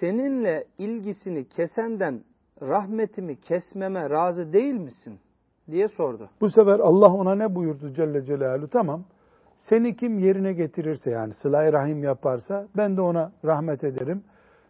seninle 0.00 0.64
ilgisini 0.78 1.48
kesenden 1.48 2.24
rahmetimi 2.62 3.40
kesmeme 3.40 4.10
razı 4.10 4.52
değil 4.52 4.74
misin? 4.74 5.20
diye 5.70 5.88
sordu. 5.88 6.30
Bu 6.40 6.50
sefer 6.50 6.78
Allah 6.80 7.12
ona 7.12 7.34
ne 7.34 7.54
buyurdu 7.54 7.92
Celle 7.94 8.24
Celaluhu? 8.24 8.68
Tamam. 8.68 9.04
Seni 9.56 9.96
kim 9.96 10.18
yerine 10.18 10.52
getirirse 10.52 11.10
yani 11.10 11.32
sıla 11.34 11.72
rahim 11.72 12.02
yaparsa 12.02 12.68
ben 12.76 12.96
de 12.96 13.00
ona 13.00 13.32
rahmet 13.44 13.84
ederim. 13.84 14.24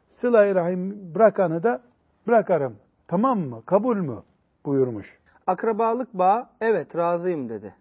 sıla 0.09 0.55
rahim 0.55 1.15
bırakanı 1.15 1.63
da 1.63 1.83
bırakarım. 2.27 2.77
Tamam 3.09 3.41
mı? 3.41 3.63
Kabul 3.67 3.97
mü? 3.97 4.23
buyurmuş. 4.67 5.19
Akrabalık 5.47 6.15
bağı 6.15 6.47
evet 6.61 6.97
razıyım 6.97 7.49
dedi. 7.49 7.75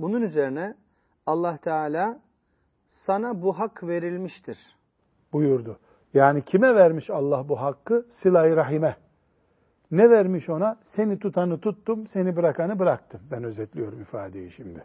Bunun 0.00 0.22
üzerine 0.22 0.74
Allah 1.26 1.56
Teala 1.56 2.18
sana 2.88 3.42
bu 3.42 3.58
hak 3.58 3.82
verilmiştir. 3.84 4.58
Buyurdu. 5.32 5.78
Yani 6.16 6.42
kime 6.42 6.74
vermiş 6.74 7.10
Allah 7.10 7.48
bu 7.48 7.60
hakkı? 7.60 8.06
Sıla-i 8.10 8.56
Rahim'e. 8.56 8.96
Ne 9.90 10.10
vermiş 10.10 10.48
ona? 10.48 10.76
Seni 10.86 11.18
tutanı 11.18 11.60
tuttum, 11.60 12.06
seni 12.06 12.36
bırakanı 12.36 12.78
bıraktım. 12.78 13.20
Ben 13.30 13.44
özetliyorum 13.44 14.00
ifadeyi 14.00 14.50
şimdi. 14.50 14.84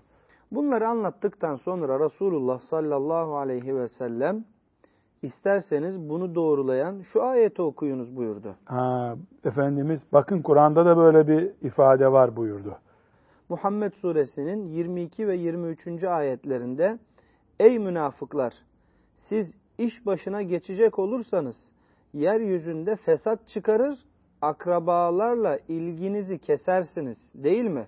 Bunları 0.51 0.87
anlattıktan 0.87 1.55
sonra 1.55 2.05
Resulullah 2.05 2.59
sallallahu 2.59 3.37
aleyhi 3.37 3.75
ve 3.75 3.87
sellem 3.87 4.45
isterseniz 5.21 6.09
bunu 6.09 6.35
doğrulayan 6.35 7.01
şu 7.01 7.23
ayeti 7.23 7.61
okuyunuz 7.61 8.15
buyurdu. 8.15 8.55
Ha, 8.65 9.15
Efendimiz 9.45 10.03
bakın 10.13 10.41
Kur'an'da 10.41 10.85
da 10.85 10.97
böyle 10.97 11.27
bir 11.27 11.67
ifade 11.67 12.11
var 12.11 12.35
buyurdu. 12.35 12.77
Muhammed 13.49 13.93
suresinin 13.93 14.67
22 14.67 15.27
ve 15.27 15.35
23. 15.35 16.03
ayetlerinde 16.03 16.99
Ey 17.59 17.79
münafıklar! 17.79 18.53
Siz 19.19 19.60
iş 19.77 20.05
başına 20.05 20.41
geçecek 20.41 20.99
olursanız 20.99 21.55
yeryüzünde 22.13 22.95
fesat 22.95 23.47
çıkarır, 23.47 23.99
akrabalarla 24.41 25.59
ilginizi 25.67 26.37
kesersiniz 26.39 27.17
değil 27.33 27.65
mi? 27.65 27.87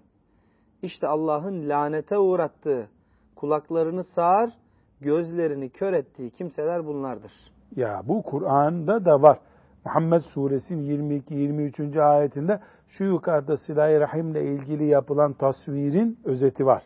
İşte 0.82 1.08
Allah'ın 1.08 1.70
lanete 1.70 2.18
uğrattığı, 2.18 2.90
kulaklarını 3.36 4.04
sağır, 4.04 4.54
gözlerini 5.02 5.70
kör 5.70 5.94
ettiği 5.94 6.32
kimseler 6.32 6.86
bunlardır. 6.86 7.32
Ya 7.76 8.02
bu 8.06 8.24
Kur'an'da 8.24 9.06
da 9.06 9.22
var. 9.22 9.40
Muhammed 9.86 10.22
suresinin 10.22 11.22
22-23. 11.22 12.02
ayetinde 12.02 12.60
şu 12.90 13.04
yukarıda 13.04 13.58
silah-i 13.58 14.00
rahimle 14.00 14.44
ilgili 14.44 14.86
yapılan 14.86 15.34
tasvirin 15.34 16.20
özeti 16.24 16.66
var. 16.66 16.84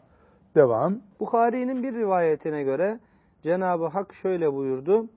Devam. 0.55 0.99
Bukhari'nin 1.19 1.83
bir 1.83 1.93
rivayetine 1.93 2.63
göre 2.63 2.99
Cenab-ı 3.43 3.85
Hak 3.85 4.13
şöyle 4.13 4.53
buyurdu. 4.53 5.09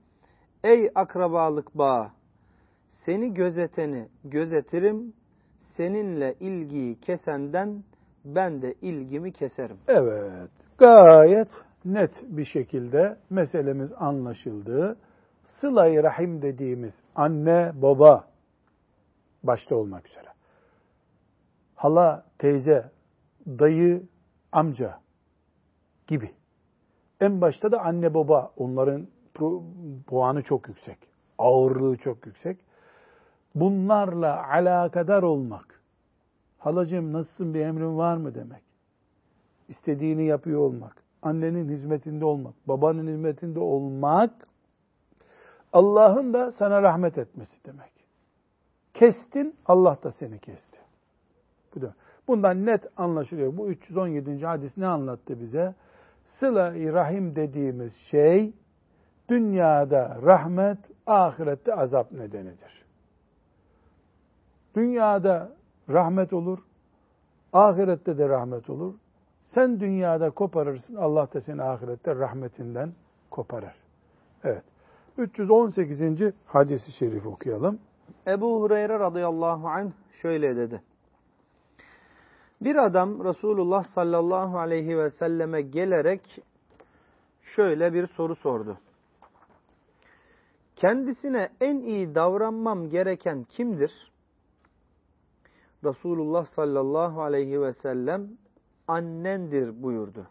Ey 0.63 0.91
akrabalık 0.95 1.77
bağı! 1.77 2.11
Seni 3.05 3.33
gözeteni 3.33 4.09
gözetirim, 4.23 5.13
seninle 5.77 6.35
ilgiyi 6.39 6.99
kesenden 6.99 7.83
ben 8.25 8.61
de 8.61 8.73
ilgimi 8.81 9.31
keserim. 9.31 9.77
Evet, 9.87 10.49
gayet 10.77 11.49
net 11.85 12.11
bir 12.23 12.45
şekilde 12.45 13.17
meselemiz 13.29 13.91
anlaşıldı. 13.97 14.97
Sıla-i 15.47 16.03
Rahim 16.03 16.41
dediğimiz 16.41 16.93
anne, 17.15 17.71
baba 17.81 18.27
başta 19.43 19.75
olmak 19.75 20.07
üzere. 20.07 20.27
Hala, 21.75 22.25
teyze, 22.39 22.91
dayı, 23.47 24.03
amca 24.51 24.99
gibi. 26.07 26.31
En 27.21 27.41
başta 27.41 27.71
da 27.71 27.81
anne 27.81 28.13
baba 28.13 28.51
onların 28.57 29.07
puanı 30.07 30.41
çok 30.43 30.67
yüksek. 30.67 30.97
Ağırlığı 31.37 31.97
çok 31.97 32.25
yüksek. 32.25 32.57
Bunlarla 33.55 34.49
alakadar 34.49 35.23
olmak. 35.23 35.81
Halacığım 36.57 37.13
nasılsın 37.13 37.53
bir 37.53 37.59
emrin 37.59 37.97
var 37.97 38.17
mı 38.17 38.35
demek. 38.35 38.63
İstediğini 39.69 40.25
yapıyor 40.25 40.59
olmak. 40.59 41.03
Annenin 41.21 41.69
hizmetinde 41.69 42.25
olmak. 42.25 42.53
Babanın 42.67 43.07
hizmetinde 43.07 43.59
olmak. 43.59 44.47
Allah'ın 45.73 46.33
da 46.33 46.51
sana 46.51 46.81
rahmet 46.81 47.17
etmesi 47.17 47.65
demek. 47.65 47.91
Kestin, 48.93 49.55
Allah 49.65 49.97
da 50.03 50.11
seni 50.11 50.39
kesti. 50.39 50.77
Bu 51.75 51.81
da. 51.81 51.93
Bundan 52.27 52.65
net 52.65 52.83
anlaşılıyor. 52.97 53.57
Bu 53.57 53.69
317. 53.69 54.45
hadis 54.45 54.77
ne 54.77 54.87
anlattı 54.87 55.39
bize? 55.39 55.75
Sıla-i 56.41 56.93
rahim 56.93 57.35
dediğimiz 57.35 57.95
şey 57.95 58.53
dünyada 59.29 60.17
rahmet, 60.25 60.77
ahirette 61.07 61.75
azap 61.75 62.11
nedenidir. 62.11 62.85
Dünyada 64.75 65.51
rahmet 65.89 66.33
olur, 66.33 66.59
ahirette 67.53 68.17
de 68.17 68.29
rahmet 68.29 68.69
olur. 68.69 68.93
Sen 69.45 69.79
dünyada 69.79 70.29
koparırsın, 70.29 70.95
Allah 70.95 71.27
da 71.33 71.41
seni 71.41 71.63
ahirette 71.63 72.15
rahmetinden 72.15 72.91
koparır. 73.29 73.75
Evet. 74.43 74.63
318. 75.17 76.01
hadisi 76.45 76.91
şerif 76.91 77.25
okuyalım. 77.25 77.79
Ebu 78.27 78.61
Hureyre 78.61 78.99
radıyallahu 78.99 79.67
anh 79.67 79.91
şöyle 80.21 80.55
dedi. 80.55 80.81
Bir 82.61 82.75
adam 82.75 83.23
Resulullah 83.23 83.83
sallallahu 83.83 84.59
aleyhi 84.59 84.97
ve 84.97 85.09
selleme 85.09 85.61
gelerek 85.61 86.39
şöyle 87.41 87.93
bir 87.93 88.07
soru 88.07 88.35
sordu. 88.35 88.77
Kendisine 90.75 91.49
en 91.61 91.79
iyi 91.79 92.15
davranmam 92.15 92.89
gereken 92.89 93.43
kimdir? 93.43 94.11
Resulullah 95.83 96.45
sallallahu 96.45 97.21
aleyhi 97.21 97.61
ve 97.61 97.73
sellem 97.73 98.29
annendir 98.87 99.83
buyurdu. 99.83 100.27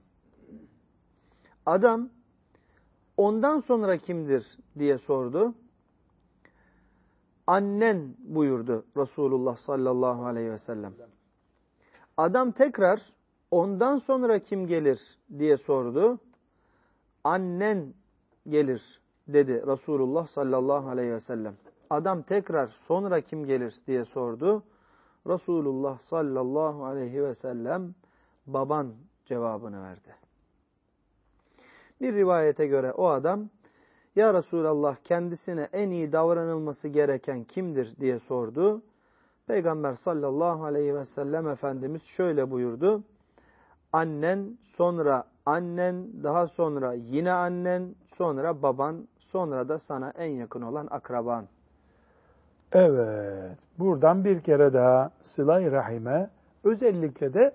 Adam 1.66 2.08
ondan 3.16 3.60
sonra 3.60 3.96
kimdir 3.96 4.58
diye 4.78 4.98
sordu. 4.98 5.54
Annen 7.46 8.14
buyurdu 8.18 8.84
Resulullah 8.96 9.56
sallallahu 9.56 10.26
aleyhi 10.26 10.50
ve 10.50 10.58
sellem. 10.58 10.94
Adam 12.20 12.52
tekrar 12.52 13.00
ondan 13.50 13.98
sonra 13.98 14.38
kim 14.38 14.66
gelir 14.66 15.00
diye 15.38 15.56
sordu. 15.56 16.18
Annen 17.24 17.94
gelir 18.48 19.00
dedi 19.28 19.62
Resulullah 19.66 20.26
sallallahu 20.26 20.88
aleyhi 20.88 21.12
ve 21.12 21.20
sellem. 21.20 21.54
Adam 21.90 22.22
tekrar 22.22 22.66
sonra 22.66 23.20
kim 23.20 23.46
gelir 23.46 23.74
diye 23.86 24.04
sordu. 24.04 24.62
Resulullah 25.26 25.98
sallallahu 25.98 26.84
aleyhi 26.84 27.24
ve 27.24 27.34
sellem 27.34 27.94
baban 28.46 28.92
cevabını 29.24 29.82
verdi. 29.82 30.14
Bir 32.00 32.14
rivayete 32.14 32.66
göre 32.66 32.92
o 32.92 33.08
adam 33.08 33.48
ya 34.16 34.34
Resulallah 34.34 34.96
kendisine 35.04 35.68
en 35.72 35.90
iyi 35.90 36.12
davranılması 36.12 36.88
gereken 36.88 37.44
kimdir 37.44 37.96
diye 38.00 38.18
sordu. 38.18 38.82
Peygamber 39.50 39.94
sallallahu 39.94 40.64
aleyhi 40.64 40.94
ve 40.94 41.04
sellem 41.04 41.48
Efendimiz 41.48 42.02
şöyle 42.02 42.50
buyurdu. 42.50 43.02
Annen, 43.92 44.58
sonra 44.76 45.24
annen, 45.46 46.06
daha 46.22 46.46
sonra 46.48 46.92
yine 46.92 47.32
annen, 47.32 47.94
sonra 48.16 48.62
baban, 48.62 49.08
sonra 49.18 49.68
da 49.68 49.78
sana 49.78 50.10
en 50.10 50.28
yakın 50.28 50.62
olan 50.62 50.88
akraban. 50.90 51.44
Evet, 52.72 53.58
buradan 53.78 54.24
bir 54.24 54.40
kere 54.40 54.72
daha 54.72 55.10
sıla-i 55.22 55.72
rahime 55.72 56.30
Özellikle 56.64 57.34
de 57.34 57.54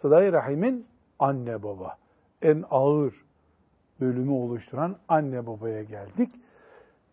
sıla 0.00 0.32
rahimin 0.32 0.86
anne 1.18 1.62
baba. 1.62 1.96
En 2.42 2.64
ağır 2.70 3.14
bölümü 4.00 4.32
oluşturan 4.32 4.96
anne 5.08 5.46
babaya 5.46 5.82
geldik. 5.82 6.30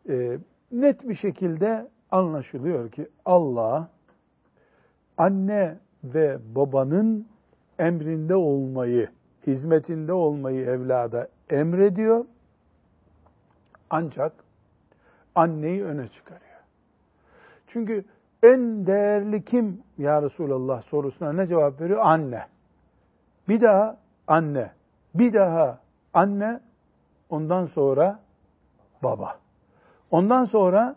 Ee, 0.09 0.37
net 0.71 1.09
bir 1.09 1.15
şekilde 1.15 1.87
anlaşılıyor 2.11 2.91
ki 2.91 3.07
Allah 3.25 3.89
anne 5.19 5.77
ve 6.03 6.37
babanın 6.55 7.27
emrinde 7.79 8.35
olmayı, 8.35 9.09
hizmetinde 9.47 10.13
olmayı 10.13 10.65
evlada 10.65 11.27
emrediyor. 11.49 12.25
Ancak 13.89 14.33
anneyi 15.35 15.83
öne 15.83 16.07
çıkarıyor. 16.07 16.59
Çünkü 17.67 18.05
en 18.43 18.87
değerli 18.87 19.45
kim 19.45 19.83
ya 19.97 20.21
Resulallah 20.21 20.81
sorusuna 20.81 21.33
ne 21.33 21.47
cevap 21.47 21.81
veriyor? 21.81 21.99
Anne. 22.03 22.45
Bir 23.47 23.61
daha 23.61 23.97
anne. 24.27 24.71
Bir 25.15 25.33
daha 25.33 25.79
anne. 26.13 26.59
Ondan 27.29 27.65
sonra 27.65 28.19
baba. 29.03 29.37
Ondan 30.11 30.43
sonra 30.43 30.95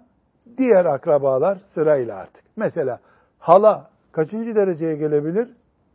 diğer 0.59 0.85
akrabalar 0.85 1.57
sırayla 1.75 2.17
artık. 2.17 2.45
Mesela 2.57 3.01
hala 3.39 3.92
kaçıncı 4.13 4.57
dereceye 4.57 4.97
gelebilir? 4.97 5.49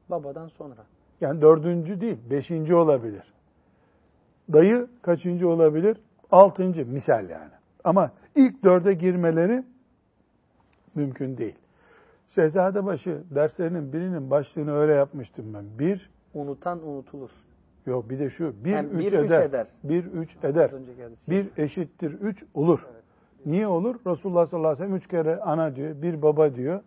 Babadan 0.09 0.47
sonra. 0.47 0.75
Yani 1.21 1.41
dördüncü 1.41 2.01
değil, 2.01 2.17
beşinci 2.29 2.75
olabilir. 2.75 3.23
Dayı 4.53 4.87
kaçıncı 5.01 5.49
olabilir? 5.49 5.97
Altıncı 6.31 6.85
misal 6.85 7.29
yani. 7.29 7.51
Ama 7.83 8.11
ilk 8.35 8.63
dörde 8.63 8.93
girmeleri 8.93 9.63
mümkün 10.95 11.37
değil. 11.37 11.55
Şehzadebaşı 12.35 13.23
derslerinin 13.35 13.93
birinin 13.93 14.29
başlığını 14.29 14.73
öyle 14.73 14.93
yapmıştım 14.93 15.53
ben. 15.53 15.79
Bir, 15.79 16.09
unutan 16.33 16.87
unutulur. 16.87 17.29
Yok 17.85 18.09
bir 18.09 18.19
de 18.19 18.29
şu, 18.29 18.53
bir, 18.63 18.71
Yani 18.71 18.87
üç, 18.87 18.99
bir, 18.99 19.05
üç 19.05 19.13
eder. 19.13 19.41
eder. 19.41 19.67
Bir, 19.83 20.05
üç 20.05 20.29
eder. 20.43 20.71
Bir 21.29 21.47
eşittir 21.57 22.11
üç 22.11 22.43
olur. 22.53 22.85
Evet. 22.91 23.03
Niye 23.45 23.67
olur? 23.67 23.95
Resulullah 24.07 24.47
sallallahu 24.47 24.67
aleyhi 24.67 24.81
ve 24.81 24.85
sellem 24.85 24.95
üç 24.95 25.07
kere 25.07 25.39
ana 25.39 25.75
diyor, 25.75 26.01
bir 26.01 26.21
baba 26.21 26.55
diyor. 26.55 26.81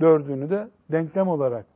Dördünü 0.00 0.50
de 0.50 0.68
denklem 0.92 1.28
olarak 1.28 1.66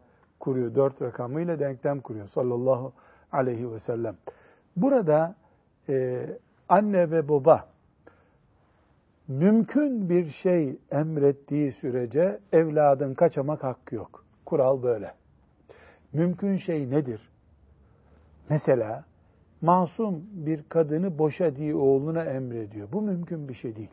kuruyor. 0.40 0.74
Dört 0.74 1.02
rakamıyla 1.02 1.58
denklem 1.58 2.00
kuruyor 2.00 2.28
sallallahu 2.28 2.92
aleyhi 3.32 3.72
ve 3.72 3.78
sellem. 3.78 4.16
Burada 4.76 5.34
e, 5.88 6.26
anne 6.68 7.10
ve 7.10 7.28
baba 7.28 7.68
mümkün 9.28 10.08
bir 10.10 10.30
şey 10.42 10.78
emrettiği 10.90 11.72
sürece 11.72 12.40
evladın 12.52 13.14
kaçamak 13.14 13.64
hakkı 13.64 13.94
yok. 13.94 14.24
Kural 14.46 14.82
böyle. 14.82 15.14
Mümkün 16.12 16.56
şey 16.56 16.90
nedir? 16.90 17.30
Mesela 18.48 19.04
masum 19.60 20.22
bir 20.32 20.62
kadını 20.68 21.18
boşa 21.18 21.56
diye 21.56 21.74
oğluna 21.74 22.24
emrediyor. 22.24 22.92
Bu 22.92 23.02
mümkün 23.02 23.48
bir 23.48 23.54
şey 23.54 23.76
değil. 23.76 23.90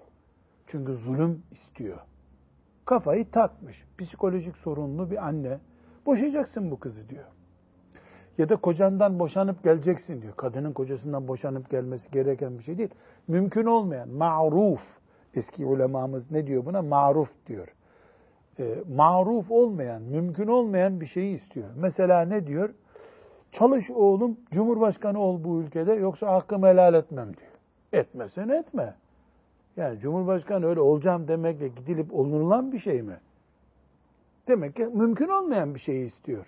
Çünkü 0.67 0.93
zulüm 0.93 1.43
istiyor. 1.51 1.97
Kafayı 2.87 3.31
takmış. 3.31 3.83
Psikolojik 3.97 4.57
sorunlu 4.57 5.11
bir 5.11 5.27
anne. 5.27 5.59
Boşayacaksın 6.05 6.71
bu 6.71 6.79
kızı 6.79 7.09
diyor. 7.09 7.25
Ya 8.37 8.49
da 8.49 8.55
kocandan 8.55 9.19
boşanıp 9.19 9.63
geleceksin 9.63 10.21
diyor. 10.21 10.33
Kadının 10.35 10.73
kocasından 10.73 11.27
boşanıp 11.27 11.69
gelmesi 11.69 12.11
gereken 12.11 12.57
bir 12.57 12.63
şey 12.63 12.77
değil. 12.77 12.89
Mümkün 13.27 13.65
olmayan, 13.65 14.09
ma'ruf. 14.09 14.81
Eski 15.33 15.65
ulemamız 15.65 16.31
ne 16.31 16.47
diyor 16.47 16.65
buna? 16.65 16.81
Maruf 16.81 17.29
diyor. 17.47 17.67
E, 18.59 18.75
maruf 18.95 19.51
olmayan, 19.51 20.01
mümkün 20.01 20.47
olmayan 20.47 21.01
bir 21.01 21.07
şeyi 21.07 21.35
istiyor. 21.35 21.69
Mesela 21.75 22.21
ne 22.21 22.47
diyor? 22.47 22.69
Çalış 23.51 23.89
oğlum, 23.89 24.37
cumhurbaşkanı 24.51 25.19
ol 25.19 25.43
bu 25.43 25.61
ülkede 25.61 25.93
yoksa 25.93 26.33
hakkımı 26.33 26.67
helal 26.67 26.93
etmem 26.93 27.27
diyor. 27.37 27.51
Etmesen 27.93 28.49
etme. 28.49 28.93
Yani 29.77 29.99
cumhurbaşkanı 29.99 30.65
öyle 30.65 30.79
olacağım 30.79 31.27
demekle 31.27 31.67
gidilip 31.67 32.13
olunulan 32.13 32.71
bir 32.71 32.79
şey 32.79 33.01
mi? 33.01 33.17
Demek 34.47 34.75
ki 34.75 34.85
mümkün 34.85 35.27
olmayan 35.27 35.75
bir 35.75 35.79
şeyi 35.79 36.05
istiyor. 36.05 36.45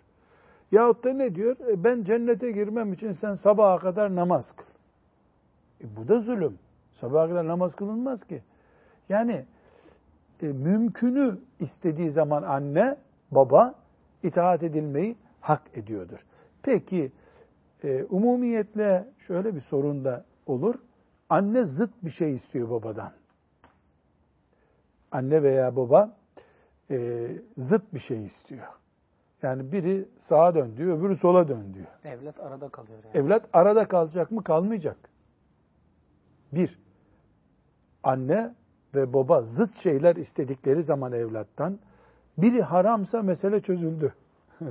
Yahut 0.72 1.04
da 1.04 1.14
ne 1.14 1.36
diyor? 1.36 1.56
E, 1.68 1.84
ben 1.84 2.04
cennete 2.04 2.52
girmem 2.52 2.94
için 2.94 3.12
sen 3.12 3.36
sabaha 3.36 3.80
kadar 3.80 4.16
namaz 4.16 4.52
kıl. 4.56 4.66
E 5.82 5.96
bu 5.96 6.08
da 6.08 6.20
zulüm. 6.20 6.60
Sabaha 7.02 7.28
kadar 7.28 7.48
namaz 7.48 7.76
kılınmaz 7.76 8.24
ki. 8.24 8.42
Yani 9.10 9.46
e, 10.42 10.48
mümkünü 10.48 11.38
istediği 11.60 12.12
zaman 12.12 12.44
anne, 12.44 12.96
baba 13.32 13.76
itaat 14.24 14.64
edilmeyi 14.64 15.16
hak 15.42 15.62
ediyordur. 15.74 16.20
Peki 16.64 17.12
e, 17.84 18.04
umumiyetle 18.04 19.08
şöyle 19.28 19.56
bir 19.56 19.62
sorun 19.62 20.06
da 20.06 20.26
olur. 20.46 20.76
Anne 21.30 21.66
zıt 21.66 21.94
bir 22.04 22.12
şey 22.12 22.36
istiyor 22.36 22.70
babadan. 22.70 23.12
Anne 25.12 25.44
veya 25.44 25.76
baba 25.76 26.16
e, 26.92 27.28
zıt 27.58 27.94
bir 27.94 28.00
şey 28.00 28.26
istiyor. 28.26 28.68
Yani 29.42 29.72
biri 29.72 30.06
sağa 30.22 30.56
dön 30.56 30.78
diyor, 30.78 30.98
öbürü 30.98 31.18
sola 31.18 31.48
dön 31.48 31.74
diyor. 31.74 31.88
Evlat 32.04 32.40
arada 32.40 32.70
kalıyor 32.70 33.00
yani. 33.04 33.18
Evlat 33.18 33.50
arada 33.54 33.88
kalacak 33.88 34.32
mı? 34.32 34.44
Kalmayacak. 34.44 34.98
Bir, 36.52 36.80
anne 38.04 38.54
ve 38.96 39.14
baba 39.14 39.42
zıt 39.42 39.76
şeyler 39.76 40.16
istedikleri 40.16 40.84
zaman 40.84 41.14
evlattan, 41.14 41.80
biri 42.38 42.62
haramsa 42.62 43.22
mesele 43.22 43.62
çözüldü. 43.62 44.14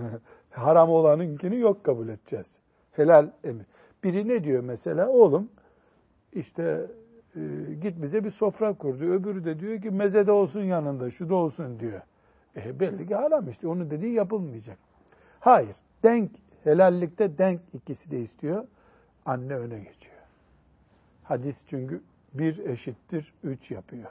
Haram 0.51 0.91
olanınkini 0.91 1.59
yok 1.59 1.85
kabul 1.85 2.09
edeceğiz. 2.09 2.47
Helal 2.93 3.31
emir. 3.45 3.67
Biri 4.05 4.29
ne 4.29 4.45
diyor 4.45 4.63
mesela? 4.63 5.09
Oğlum 5.09 5.49
işte 6.33 6.87
e, 7.37 7.41
git 7.83 8.03
bize 8.03 8.25
bir 8.25 8.31
sofra 8.31 8.73
kur 8.73 8.99
diyor. 8.99 9.15
Öbürü 9.15 9.45
de 9.45 9.61
diyor 9.61 9.83
ki 9.83 9.91
mezede 9.91 10.33
olsun 10.33 10.63
yanında, 10.63 11.11
şu 11.11 11.29
da 11.29 11.35
olsun 11.35 11.81
diyor. 11.81 12.01
E, 12.57 12.81
belli 12.81 13.07
ki 13.07 13.15
haram 13.15 13.49
işte. 13.49 13.69
Onun 13.69 13.91
dediği 13.91 14.13
yapılmayacak. 14.13 14.79
Hayır. 15.41 15.77
Denk, 16.03 16.31
helallikte 16.65 17.39
denk 17.39 17.61
ikisi 17.75 18.11
de 18.11 18.21
istiyor. 18.21 18.65
Anne 19.27 19.57
öne 19.57 19.79
geçiyor. 19.79 20.17
Hadis 21.25 21.57
çünkü 21.67 22.01
bir 22.35 22.59
eşittir 22.59 23.33
üç 23.45 23.71
yapıyor. 23.71 24.11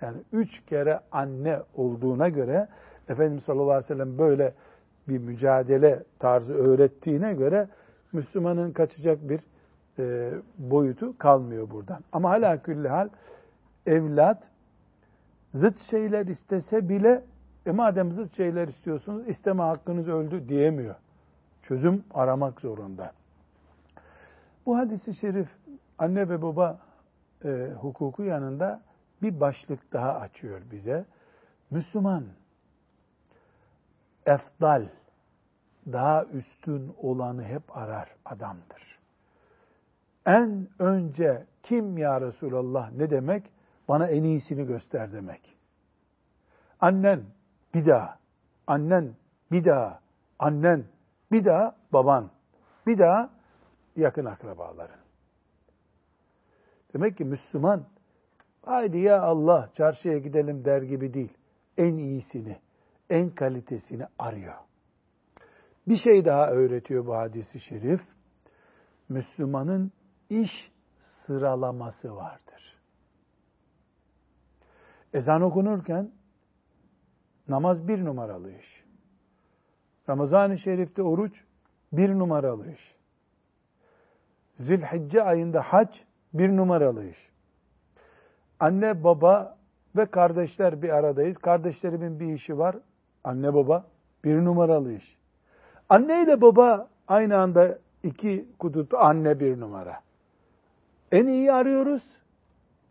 Yani 0.00 0.16
üç 0.32 0.64
kere 0.66 1.00
anne 1.12 1.58
olduğuna 1.74 2.28
göre 2.28 2.68
Efendimiz 3.08 3.44
sallallahu 3.44 3.70
aleyhi 3.70 3.84
ve 3.84 3.94
sellem 3.94 4.18
böyle 4.18 4.52
bir 5.08 5.18
mücadele 5.18 6.02
tarzı 6.18 6.54
öğrettiğine 6.54 7.34
göre 7.34 7.68
Müslümanın 8.12 8.72
kaçacak 8.72 9.28
bir 9.28 9.40
e, 9.98 10.32
boyutu 10.58 11.18
kalmıyor 11.18 11.70
buradan. 11.70 12.00
Ama 12.12 12.30
hala 12.30 12.62
külli 12.62 12.88
hal 12.88 13.08
evlat 13.86 14.42
zıt 15.54 15.78
şeyler 15.78 16.26
istese 16.26 16.88
bile 16.88 17.24
e 17.66 17.70
madem 17.70 18.12
zıt 18.12 18.36
şeyler 18.36 18.68
istiyorsunuz 18.68 19.28
isteme 19.28 19.62
hakkınız 19.62 20.08
öldü 20.08 20.48
diyemiyor. 20.48 20.94
Çözüm 21.62 22.04
aramak 22.14 22.60
zorunda. 22.60 23.12
Bu 24.66 24.78
hadisi 24.78 25.14
şerif 25.14 25.48
anne 25.98 26.28
ve 26.28 26.42
baba 26.42 26.78
e, 27.44 27.70
hukuku 27.80 28.22
yanında 28.22 28.80
bir 29.22 29.40
başlık 29.40 29.92
daha 29.92 30.14
açıyor 30.14 30.60
bize. 30.72 31.04
Müslüman 31.70 32.24
efdal, 34.26 34.82
daha 35.92 36.24
üstün 36.24 36.94
olanı 37.02 37.44
hep 37.44 37.76
arar 37.76 38.08
adamdır. 38.24 38.87
En 40.28 40.68
önce 40.78 41.46
kim 41.62 41.98
ya 41.98 42.20
Resulallah 42.20 42.92
ne 42.92 43.10
demek? 43.10 43.50
Bana 43.88 44.08
en 44.08 44.22
iyisini 44.22 44.66
göster 44.66 45.12
demek. 45.12 45.56
Annen 46.80 47.24
bir 47.74 47.86
daha, 47.86 48.18
annen 48.66 49.14
bir 49.52 49.64
daha, 49.64 50.00
annen 50.38 50.84
bir 51.32 51.44
daha 51.44 51.76
baban, 51.92 52.30
bir 52.86 52.98
daha 52.98 53.30
yakın 53.96 54.24
akrabaların. 54.24 55.00
Demek 56.94 57.16
ki 57.16 57.24
Müslüman 57.24 57.84
haydi 58.62 58.98
ya 58.98 59.22
Allah 59.22 59.70
çarşıya 59.74 60.18
gidelim 60.18 60.64
der 60.64 60.82
gibi 60.82 61.14
değil. 61.14 61.32
En 61.76 61.96
iyisini, 61.96 62.56
en 63.10 63.30
kalitesini 63.30 64.06
arıyor. 64.18 64.54
Bir 65.88 65.96
şey 65.96 66.24
daha 66.24 66.50
öğretiyor 66.50 67.06
bu 67.06 67.16
hadisi 67.16 67.60
şerif. 67.60 68.00
Müslümanın 69.08 69.92
iş 70.30 70.72
sıralaması 71.26 72.16
vardır. 72.16 72.78
Ezan 75.14 75.42
okunurken 75.42 76.10
namaz 77.48 77.88
bir 77.88 78.04
numaralı 78.04 78.52
iş. 78.52 78.84
Ramazan-ı 80.08 80.58
Şerif'te 80.58 81.02
oruç 81.02 81.44
bir 81.92 82.10
numaralı 82.10 82.72
iş. 82.72 82.94
Zilhicce 84.60 85.22
ayında 85.22 85.62
hac 85.62 85.88
bir 86.34 86.48
numaralı 86.56 87.04
iş. 87.04 87.30
Anne, 88.60 89.04
baba 89.04 89.58
ve 89.96 90.06
kardeşler 90.06 90.82
bir 90.82 90.88
aradayız. 90.88 91.38
Kardeşlerimin 91.38 92.20
bir 92.20 92.26
işi 92.26 92.58
var. 92.58 92.76
Anne, 93.24 93.54
baba 93.54 93.86
Bir 94.24 94.44
numaralı 94.44 94.92
iş. 94.92 95.16
Anne 95.88 96.22
ile 96.22 96.40
baba 96.40 96.88
aynı 97.08 97.38
anda 97.38 97.78
iki 98.02 98.48
kutup 98.58 98.94
anne 98.94 99.40
bir 99.40 99.60
numara. 99.60 100.00
En 101.12 101.26
iyi 101.26 101.52
arıyoruz. 101.52 102.02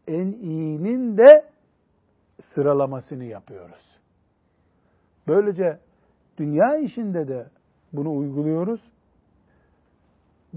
En 0.08 0.32
iyinin 0.32 1.18
de 1.18 1.46
sıralamasını 2.54 3.24
yapıyoruz. 3.24 4.00
Böylece 5.28 5.80
dünya 6.38 6.78
işinde 6.78 7.28
de 7.28 7.48
bunu 7.94 8.18
uyguluyoruz. 8.18 8.82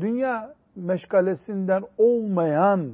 Dünya 0.01 0.55
meşgalesinden 0.77 1.83
olmayan 1.99 2.92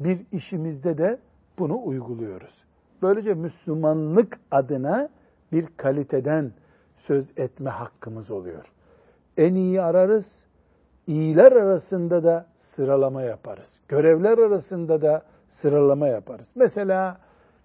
bir 0.00 0.26
işimizde 0.32 0.98
de 0.98 1.18
bunu 1.58 1.84
uyguluyoruz. 1.84 2.64
Böylece 3.02 3.34
Müslümanlık 3.34 4.40
adına 4.50 5.08
bir 5.52 5.66
kaliteden 5.76 6.52
söz 7.06 7.24
etme 7.36 7.70
hakkımız 7.70 8.30
oluyor. 8.30 8.64
En 9.36 9.54
iyi 9.54 9.82
ararız, 9.82 10.26
iyiler 11.06 11.52
arasında 11.52 12.24
da 12.24 12.46
sıralama 12.76 13.22
yaparız. 13.22 13.70
Görevler 13.88 14.38
arasında 14.38 15.02
da 15.02 15.22
sıralama 15.62 16.08
yaparız. 16.08 16.48
Mesela 16.54 17.20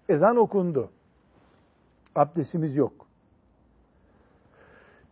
ezan 0.08 0.36
okundu. 0.36 0.90
Abdestimiz 2.14 2.76
yok. 2.76 3.06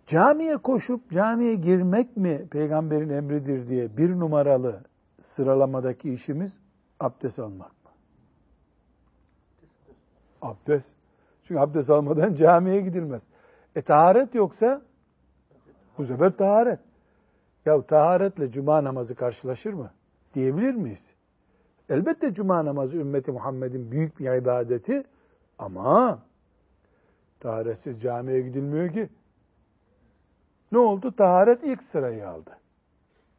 Camiye 0.07 0.57
koşup 0.57 1.11
camiye 1.11 1.55
girmek 1.55 2.17
mi 2.17 2.49
peygamberin 2.51 3.09
emridir 3.09 3.69
diye 3.69 3.97
bir 3.97 4.11
numaralı 4.11 4.81
sıralamadaki 5.21 6.13
işimiz 6.13 6.53
abdest 7.01 7.39
almak 7.39 7.71
mı? 7.71 7.91
Abdest. 10.43 10.89
Çünkü 11.45 11.61
abdest 11.61 11.91
almadan 11.91 12.35
camiye 12.39 12.81
gidilmez. 12.81 13.23
E 13.77 13.83
taharet 13.83 14.35
yoksa 14.35 14.83
bu 15.99 16.07
sefer 16.07 16.37
taharet. 16.37 16.81
Ya 17.67 17.83
taharetle 17.83 18.51
cuma 18.51 18.85
namazı 18.85 19.15
karşılaşır 19.15 19.73
mı? 19.73 19.91
Diyebilir 20.35 20.75
miyiz? 20.75 21.15
Elbette 21.89 22.35
cuma 22.35 22.65
namazı 22.65 22.97
ümmeti 22.97 23.33
Muhammed'in 23.33 23.91
büyük 23.91 24.19
bir 24.21 24.33
ibadeti 24.33 25.05
ama 25.59 26.19
taharetsiz 27.41 28.01
camiye 28.01 28.41
gidilmiyor 28.41 28.93
ki. 28.93 29.09
Ne 30.73 30.79
oldu? 30.79 31.13
Taharet 31.17 31.65
ilk 31.65 31.83
sırayı 31.83 32.29
aldı. 32.29 32.51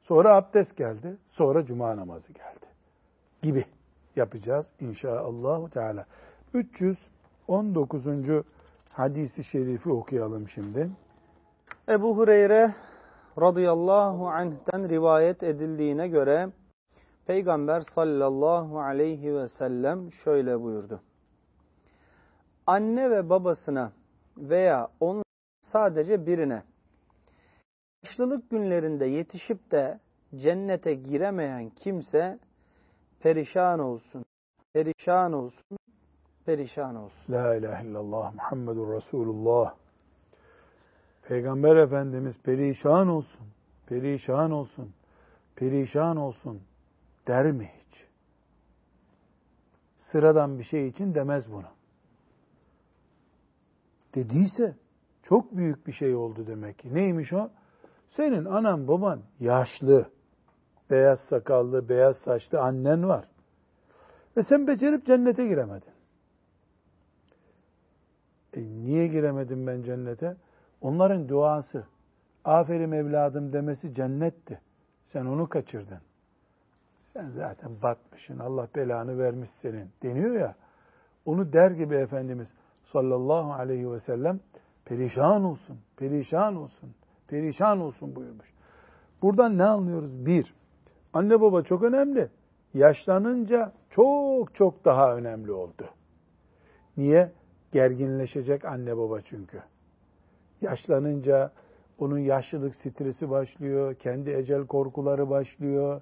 Sonra 0.04 0.36
abdest 0.36 0.78
geldi. 0.78 1.18
Sonra 1.32 1.66
cuma 1.66 1.98
namazı 1.98 2.34
geldi. 2.34 2.66
Gibi 3.42 3.66
yapacağız 4.16 4.66
inşallah 4.80 5.70
Teala. 5.70 6.06
319. 6.54 8.04
hadisi 8.94 9.44
şerifi 9.44 9.90
okuyalım 9.90 10.50
şimdi. 10.50 10.90
Ebu 11.90 12.18
Hureyre 12.18 12.74
radıyallahu 13.42 14.28
anh'ten 14.28 14.90
rivayet 14.90 15.44
edildiğine 15.44 16.08
göre 16.08 16.50
Peygamber 17.28 17.82
sallallahu 17.82 18.80
aleyhi 18.80 19.36
ve 19.36 19.48
sellem 19.48 20.12
şöyle 20.12 20.62
buyurdu. 20.62 21.02
Anne 22.68 23.12
ve 23.12 23.30
babasına 23.30 23.92
veya 24.38 24.88
onun 25.00 25.24
sadece 25.62 26.26
birine 26.26 26.64
yaşlılık 28.04 28.50
günlerinde 28.50 29.06
yetişip 29.06 29.72
de 29.72 30.00
cennete 30.36 30.94
giremeyen 30.94 31.70
kimse 31.70 32.40
perişan 33.20 33.80
olsun, 33.80 34.26
perişan 34.74 35.34
olsun, 35.34 35.78
perişan 36.46 36.96
olsun. 36.96 37.34
La 37.34 37.56
ilahe 37.56 37.88
illallah 37.88 38.34
Muhammedur 38.34 38.94
Resulullah. 38.94 39.76
Peygamber 41.28 41.76
Efendimiz 41.76 42.36
perişan 42.44 43.08
olsun, 43.08 43.48
perişan 43.88 44.52
olsun, 44.52 44.94
perişan 45.56 46.18
olsun 46.18 46.62
der 47.28 47.52
mi 47.52 47.72
hiç? 47.80 48.06
Sıradan 50.00 50.60
bir 50.60 50.64
şey 50.64 50.88
için 50.88 51.16
demez 51.16 51.52
bunu. 51.52 51.68
Dediyse 54.16 54.76
çok 55.24 55.58
büyük 55.58 55.88
bir 55.88 55.94
şey 55.94 56.16
oldu 56.16 56.48
demek 56.48 56.80
ki. 56.80 56.94
Neymiş 56.94 57.34
o? 57.34 57.50
Senin 58.16 58.46
anan 58.46 58.88
baban 58.88 59.22
yaşlı, 59.40 60.10
beyaz 60.90 61.20
sakallı, 61.30 61.90
beyaz 61.90 62.18
saçlı 62.18 62.60
annen 62.62 63.08
var. 63.08 63.28
Ve 64.38 64.44
sen 64.44 64.68
becerip 64.68 65.06
cennete 65.06 65.48
giremedin. 65.48 65.94
E 68.54 68.62
niye 68.62 69.08
giremedim 69.08 69.68
ben 69.68 69.84
cennete? 69.84 70.38
Onların 70.86 71.30
duası, 71.30 71.84
aferin 72.44 72.92
evladım 72.92 73.54
demesi 73.54 73.94
cennetti. 73.94 74.60
Sen 75.06 75.26
onu 75.26 75.50
kaçırdın. 75.50 76.00
Sen 77.14 77.30
zaten 77.30 77.72
batmışsın, 77.84 78.40
Allah 78.40 78.68
belanı 78.76 79.18
vermiş 79.20 79.50
senin 79.50 79.90
deniyor 80.04 80.36
ya. 80.36 80.56
Onu 81.26 81.54
der 81.54 81.72
gibi 81.72 81.96
Efendimiz 81.96 82.48
sallallahu 82.84 83.54
aleyhi 83.54 83.92
ve 83.92 84.00
sellem 84.00 84.40
perişan 84.86 85.44
olsun, 85.44 85.78
perişan 85.98 86.56
olsun, 86.56 86.90
perişan 87.28 87.80
olsun 87.80 88.16
buyurmuş. 88.16 88.54
Buradan 89.22 89.58
ne 89.58 89.64
anlıyoruz? 89.64 90.26
Bir, 90.26 90.54
anne 91.14 91.42
baba 91.42 91.62
çok 91.62 91.84
önemli. 91.84 92.30
Yaşlanınca 92.74 93.72
çok 93.90 94.56
çok 94.56 94.86
daha 94.86 95.16
önemli 95.16 95.52
oldu. 95.52 95.90
Niye? 96.98 97.32
Gerginleşecek 97.72 98.66
anne 98.66 98.98
baba 98.98 99.22
çünkü. 99.22 99.62
Yaşlanınca 100.62 101.52
onun 102.00 102.18
yaşlılık 102.18 102.76
stresi 102.76 103.30
başlıyor, 103.30 103.96
kendi 103.96 104.32
ecel 104.32 104.68
korkuları 104.68 105.30
başlıyor, 105.30 106.02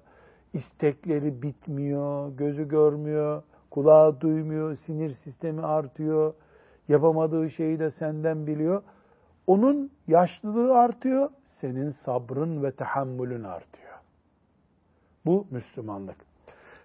istekleri 0.52 1.42
bitmiyor, 1.42 2.36
gözü 2.36 2.68
görmüyor, 2.68 3.42
kulağı 3.70 4.20
duymuyor, 4.20 4.74
sinir 4.74 5.10
sistemi 5.10 5.62
artıyor, 5.62 6.34
yapamadığı 6.88 7.50
şeyi 7.50 7.78
de 7.78 7.90
senden 7.90 8.46
biliyor. 8.46 8.82
Onun 9.46 9.90
yaşlılığı 10.08 10.78
artıyor, 10.78 11.30
senin 11.46 11.90
sabrın 11.90 12.62
ve 12.62 12.70
tahammülün 12.70 13.44
artıyor. 13.44 13.94
Bu 15.26 15.46
Müslümanlık. 15.50 16.16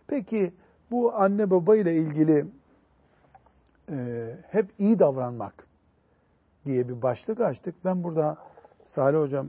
Peki 0.08 0.53
bu 0.91 1.13
anne 1.15 1.49
baba 1.49 1.75
ile 1.75 1.95
ilgili 1.95 2.45
e, 3.91 4.27
hep 4.51 4.65
iyi 4.79 4.99
davranmak 4.99 5.68
diye 6.65 6.89
bir 6.89 7.02
başlık 7.02 7.41
açtık. 7.41 7.76
Ben 7.86 8.04
burada 8.04 8.38
Salih 8.88 9.19
Hocam, 9.19 9.48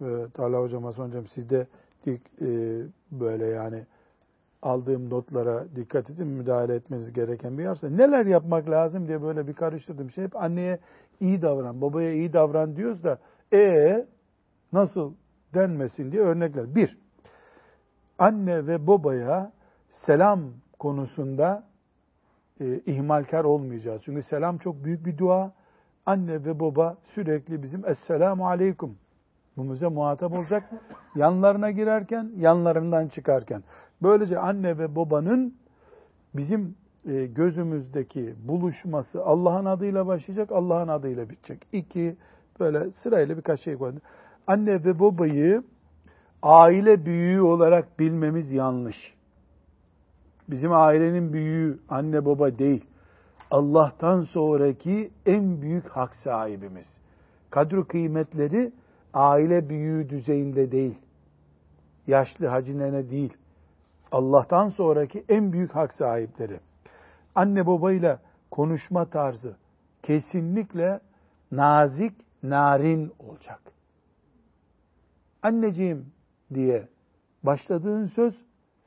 e, 0.00 0.06
Talha 0.34 0.60
Hocam, 0.60 0.84
Hasan 0.84 1.08
Hocam 1.08 1.26
sizde 1.26 1.66
e, 2.06 2.16
böyle 3.12 3.46
yani 3.46 3.84
aldığım 4.62 5.10
notlara 5.10 5.64
dikkat 5.76 6.10
edin, 6.10 6.26
müdahale 6.26 6.74
etmeniz 6.74 7.12
gereken 7.12 7.58
bir 7.58 7.62
yerse 7.62 7.96
neler 7.96 8.26
yapmak 8.26 8.70
lazım 8.70 9.08
diye 9.08 9.22
böyle 9.22 9.46
bir 9.46 9.52
karıştırdım. 9.52 10.10
Şey 10.10 10.24
hep 10.24 10.36
anneye 10.36 10.78
iyi 11.20 11.42
davran, 11.42 11.80
babaya 11.80 12.12
iyi 12.12 12.32
davran 12.32 12.76
diyoruz 12.76 13.04
da 13.04 13.18
e 13.52 14.06
nasıl 14.72 15.12
denmesin 15.54 16.12
diye 16.12 16.22
örnekler. 16.22 16.74
Bir, 16.74 16.98
anne 18.18 18.66
ve 18.66 18.86
babaya 18.86 19.52
selam 19.92 20.40
konusunda 20.78 21.64
e, 22.60 22.80
ihmalkar 22.86 23.44
olmayacağız. 23.44 24.02
Çünkü 24.04 24.22
selam 24.22 24.58
çok 24.58 24.84
büyük 24.84 25.06
bir 25.06 25.18
dua. 25.18 25.52
Anne 26.06 26.44
ve 26.44 26.60
baba 26.60 26.96
sürekli 27.14 27.62
bizim 27.62 27.88
Esselamu 27.88 28.48
Aleyküm 28.48 28.96
bize 29.56 29.88
muhatap 29.88 30.32
olacak. 30.32 30.70
Yanlarına 31.16 31.70
girerken, 31.70 32.30
yanlarından 32.36 33.08
çıkarken. 33.08 33.62
Böylece 34.02 34.38
anne 34.38 34.78
ve 34.78 34.96
babanın 34.96 35.54
bizim 36.34 36.74
e, 37.08 37.26
gözümüzdeki 37.26 38.34
buluşması 38.48 39.24
Allah'ın 39.24 39.64
adıyla 39.64 40.06
başlayacak, 40.06 40.52
Allah'ın 40.52 40.88
adıyla 40.88 41.30
bitecek. 41.30 41.66
İki, 41.72 42.16
böyle 42.60 42.90
sırayla 42.90 43.36
birkaç 43.36 43.60
şey 43.60 43.76
koydu. 43.76 43.96
Anne 44.46 44.84
ve 44.84 45.00
babayı 45.00 45.62
aile 46.42 47.04
büyüğü 47.04 47.40
olarak 47.40 47.98
bilmemiz 47.98 48.52
yanlış. 48.52 49.14
Bizim 50.48 50.72
ailenin 50.72 51.32
büyüğü 51.32 51.78
anne 51.88 52.24
baba 52.24 52.58
değil. 52.58 52.84
Allah'tan 53.52 54.22
sonraki 54.22 55.10
en 55.26 55.62
büyük 55.62 55.88
hak 55.88 56.14
sahibimiz. 56.14 56.86
Kadro 57.50 57.84
kıymetleri 57.84 58.72
aile 59.14 59.68
büyüğü 59.68 60.08
düzeyinde 60.08 60.72
değil. 60.72 60.98
Yaşlı 62.06 62.46
hacı 62.46 62.78
nene 62.78 63.10
değil. 63.10 63.32
Allah'tan 64.12 64.68
sonraki 64.68 65.24
en 65.28 65.52
büyük 65.52 65.74
hak 65.74 65.92
sahipleri. 65.92 66.60
Anne 67.34 67.66
babayla 67.66 68.18
konuşma 68.50 69.04
tarzı 69.04 69.56
kesinlikle 70.02 71.00
nazik, 71.50 72.12
narin 72.42 73.12
olacak. 73.18 73.60
Anneciğim 75.42 76.06
diye 76.54 76.88
başladığın 77.42 78.06
söz 78.06 78.34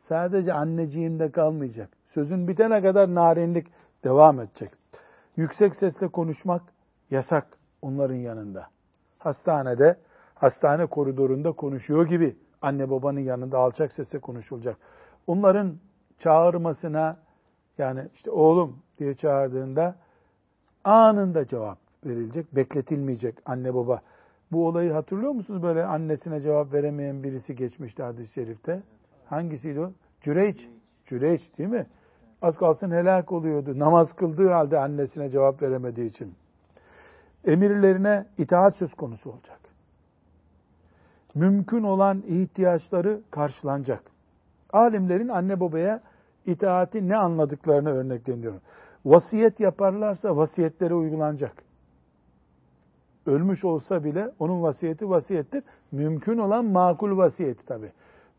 sadece 0.10 0.54
anneciğimde 0.54 1.32
kalmayacak. 1.32 1.90
Sözün 2.14 2.48
bitene 2.48 2.82
kadar 2.82 3.16
narinlik 3.16 3.68
devam 4.06 4.40
edecek. 4.40 4.72
Yüksek 5.38 5.76
sesle 5.76 6.08
konuşmak 6.08 6.62
yasak 7.12 7.48
onların 7.82 8.16
yanında. 8.16 8.68
hastanede, 9.18 9.98
hastane 10.36 10.86
koridorunda 10.86 11.52
konuşuyor 11.52 12.08
gibi 12.08 12.36
anne 12.62 12.90
babanın 12.90 13.20
yanında 13.20 13.60
alçak 13.60 13.94
sesle 13.94 14.20
konuşulacak. 14.20 14.78
Onların 15.28 15.78
çağırmasına 16.20 17.18
yani 17.78 18.10
işte 18.14 18.32
oğlum 18.32 18.78
diye 19.00 19.16
çağırdığında 19.16 19.96
anında 20.84 21.48
cevap 21.48 21.78
verilecek, 22.06 22.56
bekletilmeyecek 22.56 23.36
anne 23.46 23.74
baba. 23.74 24.02
Bu 24.52 24.68
olayı 24.68 24.92
hatırlıyor 24.92 25.32
musunuz 25.32 25.64
böyle 25.64 25.86
annesine 25.86 26.42
cevap 26.42 26.74
veremeyen 26.74 27.24
birisi 27.24 27.56
geçmişti 27.56 28.04
hadis-i 28.04 28.34
şerifte? 28.34 28.84
Hangisiydi 29.26 29.80
o? 29.80 29.92
Cüreyç. 30.22 30.70
Cüreyç 31.06 31.58
değil 31.58 31.70
mi? 31.70 31.86
Az 32.46 32.58
kalsın 32.58 32.92
helak 32.92 33.32
oluyordu. 33.32 33.80
Namaz 33.80 34.14
kıldığı 34.14 34.50
halde 34.50 34.80
annesine 34.80 35.30
cevap 35.30 35.62
veremediği 35.62 36.10
için. 36.10 36.34
Emirlerine 37.46 38.26
itaat 38.38 38.76
söz 38.76 38.94
konusu 38.94 39.32
olacak. 39.32 39.60
Mümkün 41.36 41.84
olan 41.84 42.24
ihtiyaçları 42.28 43.22
karşılanacak. 43.32 44.04
Alimlerin 44.74 45.28
anne 45.28 45.60
babaya 45.60 46.02
itaati 46.46 47.10
ne 47.10 47.18
anladıklarını 47.18 47.90
örnekleniyorum. 47.90 48.62
Vasiyet 49.06 49.60
yaparlarsa 49.60 50.38
vasiyetleri 50.38 50.94
uygulanacak. 50.94 51.64
Ölmüş 53.26 53.66
olsa 53.66 54.04
bile 54.04 54.32
onun 54.40 54.62
vasiyeti 54.62 55.10
vasiyettir. 55.10 55.64
Mümkün 55.92 56.38
olan 56.38 56.66
makul 56.66 57.18
vasiyeti 57.18 57.66
tabi. 57.66 57.92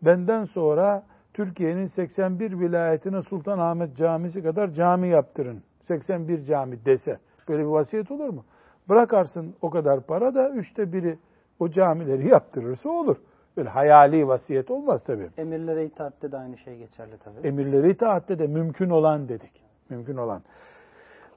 Benden 0.03 0.45
sonra 0.45 1.03
Türkiye'nin 1.37 1.87
81 1.87 2.61
vilayetine 2.61 3.23
Sultanahmet 3.23 3.97
Camisi 3.97 4.43
kadar 4.43 4.71
cami 4.71 5.09
yaptırın. 5.09 5.63
81 5.83 6.45
cami 6.45 6.85
dese. 6.85 7.19
Böyle 7.49 7.63
bir 7.63 7.69
vasiyet 7.69 8.11
olur 8.11 8.29
mu? 8.29 8.45
Bırakarsın 8.89 9.55
o 9.63 9.71
kadar 9.71 10.01
para 10.01 10.35
da 10.35 10.51
üçte 10.51 10.93
biri 10.93 11.19
o 11.59 11.69
camileri 11.69 12.29
yaptırırsa 12.29 12.89
olur. 12.89 13.17
Böyle 13.57 13.69
hayali 13.69 14.29
vasiyet 14.29 14.71
olmaz 14.71 15.05
tabii. 15.05 15.29
Emirlere 15.39 15.85
itaatte 15.85 16.33
de 16.33 16.37
aynı 16.37 16.59
şey 16.59 16.79
geçerli 16.79 17.19
tabii. 17.25 17.49
Emirlere 17.49 17.91
itaatte 17.91 18.39
de 18.39 18.47
mümkün 18.47 18.91
olan 18.91 19.29
dedik. 19.29 19.63
Mümkün 19.91 20.17
olan. 20.17 20.43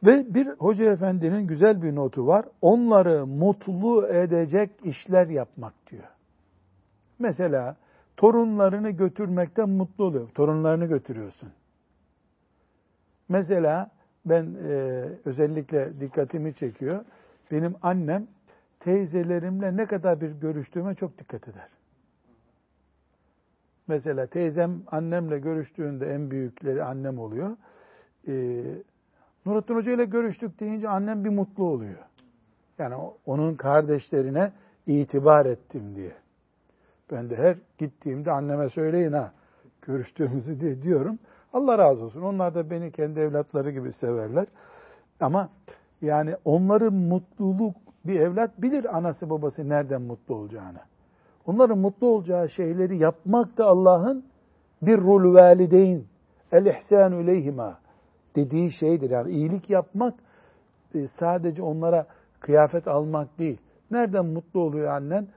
Ve 0.03 0.33
bir 0.33 0.47
hoca 0.47 0.91
efendinin 0.91 1.47
güzel 1.47 1.81
bir 1.81 1.95
notu 1.95 2.27
var. 2.27 2.45
Onları 2.61 3.27
mutlu 3.27 4.07
edecek 4.07 4.69
işler 4.83 5.27
yapmak 5.27 5.73
diyor. 5.91 6.07
Mesela 7.19 7.75
torunlarını 8.19 8.89
götürmekten 8.89 9.69
mutlu 9.69 10.03
oluyor. 10.03 10.29
Torunlarını 10.29 10.85
götürüyorsun. 10.85 11.49
Mesela 13.29 13.91
ben 14.25 14.55
e, 14.63 14.69
özellikle 15.25 15.99
dikkatimi 15.99 16.53
çekiyor. 16.53 17.05
Benim 17.51 17.75
annem 17.81 18.27
teyzelerimle 18.79 19.77
ne 19.77 19.85
kadar 19.85 20.21
bir 20.21 20.31
görüştüğüme 20.31 20.95
çok 20.95 21.17
dikkat 21.17 21.47
eder. 21.47 21.67
Mesela 23.87 24.27
teyzem 24.27 24.81
annemle 24.87 25.39
görüştüğünde 25.39 26.13
en 26.13 26.31
büyükleri 26.31 26.83
annem 26.83 27.19
oluyor. 27.19 27.57
Ee, 28.27 28.63
Nurattin 29.45 29.75
Hoca 29.75 29.91
ile 29.91 30.05
görüştük 30.05 30.59
deyince 30.59 30.89
annem 30.89 31.25
bir 31.25 31.29
mutlu 31.29 31.63
oluyor. 31.63 31.99
Yani 32.79 32.95
onun 33.25 33.55
kardeşlerine 33.55 34.51
itibar 34.87 35.45
ettim 35.45 35.95
diye. 35.95 36.11
Ben 37.11 37.29
de 37.29 37.35
her 37.35 37.57
gittiğimde 37.77 38.31
anneme 38.31 38.69
söyleyin 38.69 39.11
ha 39.11 39.31
görüştüğümüzü 39.81 40.59
diye 40.59 40.81
diyorum. 40.81 41.19
Allah 41.53 41.77
razı 41.77 42.03
olsun. 42.03 42.21
Onlar 42.21 42.55
da 42.55 42.69
beni 42.69 42.91
kendi 42.91 43.19
evlatları 43.19 43.71
gibi 43.71 43.93
severler. 43.93 44.47
Ama 45.19 45.49
yani 46.01 46.35
onların 46.45 46.93
mutluluk 46.93 47.75
bir 48.05 48.19
evlat 48.19 48.61
bilir 48.61 48.97
anası 48.97 49.29
babası 49.29 49.69
nereden 49.69 50.01
mutlu 50.01 50.35
olacağını. 50.35 50.79
Onların 51.45 51.77
mutlu 51.77 52.07
olacağı 52.07 52.49
şeyleri 52.49 52.97
yapmak 52.97 53.57
da 53.57 53.65
Allah'ın 53.65 54.25
bir 54.81 54.97
rul 54.97 55.33
valideyn 55.33 56.03
el 56.51 56.65
ihsanu 56.65 57.21
ileyhima 57.21 57.79
dediği 58.35 58.71
şeydir. 58.71 59.09
Yani 59.09 59.31
iyilik 59.31 59.69
yapmak 59.69 60.13
e, 60.95 61.07
sadece 61.07 61.61
onlara 61.61 62.05
kıyafet 62.39 62.87
almak 62.87 63.39
değil. 63.39 63.57
Nereden 63.91 64.25
mutlu 64.25 64.59
oluyor 64.59 64.87
annen? 64.87 65.27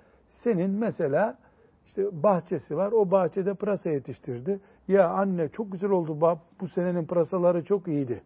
Senin 0.44 0.70
mesela 0.70 1.38
işte 1.92 2.22
bahçesi 2.22 2.76
var. 2.76 2.92
O 2.92 3.10
bahçede 3.10 3.54
pırasa 3.54 3.90
yetiştirdi. 3.90 4.60
Ya 4.88 5.08
anne 5.08 5.48
çok 5.48 5.72
güzel 5.72 5.90
oldu. 5.90 6.38
Bu 6.60 6.68
senenin 6.68 7.04
pırasaları 7.04 7.64
çok 7.64 7.88
iyiydi. 7.88 8.22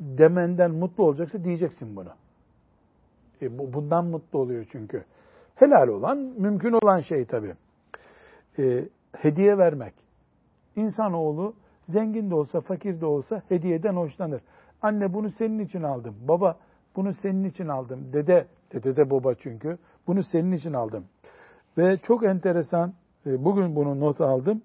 Demenden 0.00 0.70
mutlu 0.70 1.04
olacaksa 1.04 1.44
diyeceksin 1.44 1.96
bunu. 1.96 2.08
E, 3.42 3.58
bundan 3.72 4.04
mutlu 4.04 4.38
oluyor 4.38 4.66
çünkü. 4.72 5.04
Helal 5.54 5.88
olan, 5.88 6.18
mümkün 6.18 6.72
olan 6.72 7.00
şey 7.00 7.24
tabii. 7.24 7.54
E, 8.58 8.88
hediye 9.16 9.58
vermek. 9.58 9.94
İnsanoğlu 10.76 11.54
zengin 11.88 12.30
de 12.30 12.34
olsa, 12.34 12.60
fakir 12.60 13.00
de 13.00 13.06
olsa 13.06 13.42
hediyeden 13.48 13.94
hoşlanır. 13.94 14.40
Anne 14.82 15.14
bunu 15.14 15.30
senin 15.30 15.58
için 15.58 15.82
aldım. 15.82 16.16
Baba 16.28 16.58
bunu 16.96 17.12
senin 17.14 17.44
için 17.44 17.68
aldım. 17.68 18.12
Dede, 18.12 18.46
dede 18.72 18.96
de 18.96 19.10
baba 19.10 19.34
çünkü. 19.34 19.78
Bunu 20.06 20.22
senin 20.22 20.52
için 20.52 20.72
aldım. 20.72 21.04
Ve 21.78 21.96
çok 21.96 22.24
enteresan, 22.24 22.92
e, 23.26 23.44
bugün 23.44 23.76
bunu 23.76 24.00
not 24.00 24.20
aldım. 24.20 24.62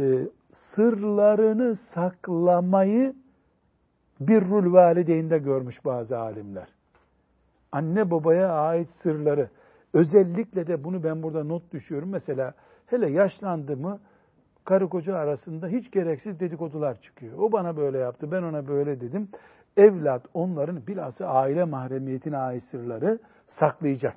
E, 0.00 0.28
sırlarını 0.74 1.76
saklamayı 1.76 3.14
bir 4.20 4.40
rul 4.40 4.72
valideyinde 4.72 5.38
görmüş 5.38 5.84
bazı 5.84 6.18
alimler. 6.18 6.68
Anne 7.72 8.10
babaya 8.10 8.52
ait 8.52 8.88
sırları, 9.02 9.48
özellikle 9.94 10.66
de 10.66 10.84
bunu 10.84 11.04
ben 11.04 11.22
burada 11.22 11.44
not 11.44 11.72
düşüyorum. 11.72 12.08
Mesela 12.08 12.54
hele 12.86 13.10
yaşlandı 13.10 13.76
mı 13.76 14.00
karı 14.64 14.88
koca 14.88 15.16
arasında 15.16 15.68
hiç 15.68 15.90
gereksiz 15.90 16.40
dedikodular 16.40 17.00
çıkıyor. 17.00 17.38
O 17.38 17.52
bana 17.52 17.76
böyle 17.76 17.98
yaptı, 17.98 18.32
ben 18.32 18.42
ona 18.42 18.68
böyle 18.68 19.00
dedim. 19.00 19.28
Evlat 19.76 20.26
onların 20.34 20.86
bilhassa 20.86 21.26
aile 21.26 21.64
mahremiyetine 21.64 22.36
ait 22.36 22.62
sırları 22.62 23.18
saklayacak 23.46 24.16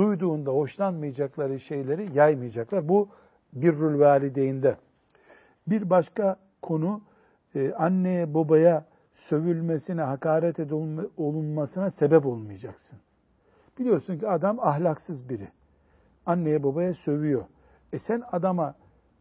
duyduğunda 0.00 0.50
hoşlanmayacakları 0.50 1.60
şeyleri 1.60 2.18
yaymayacaklar. 2.18 2.88
Bu 2.88 3.08
birrül 3.52 4.00
valideyinde. 4.00 4.76
Bir 5.66 5.90
başka 5.90 6.36
konu 6.62 7.00
e, 7.54 7.72
anneye 7.72 8.34
babaya 8.34 8.84
sövülmesine, 9.14 10.02
hakaret 10.02 10.72
olunmasına 11.16 11.90
sebep 11.90 12.26
olmayacaksın. 12.26 12.98
Biliyorsun 13.78 14.18
ki 14.18 14.28
adam 14.28 14.60
ahlaksız 14.60 15.28
biri. 15.28 15.48
Anneye 16.26 16.62
babaya 16.62 16.94
sövüyor. 16.94 17.44
E 17.92 17.98
sen 17.98 18.22
adama 18.32 18.74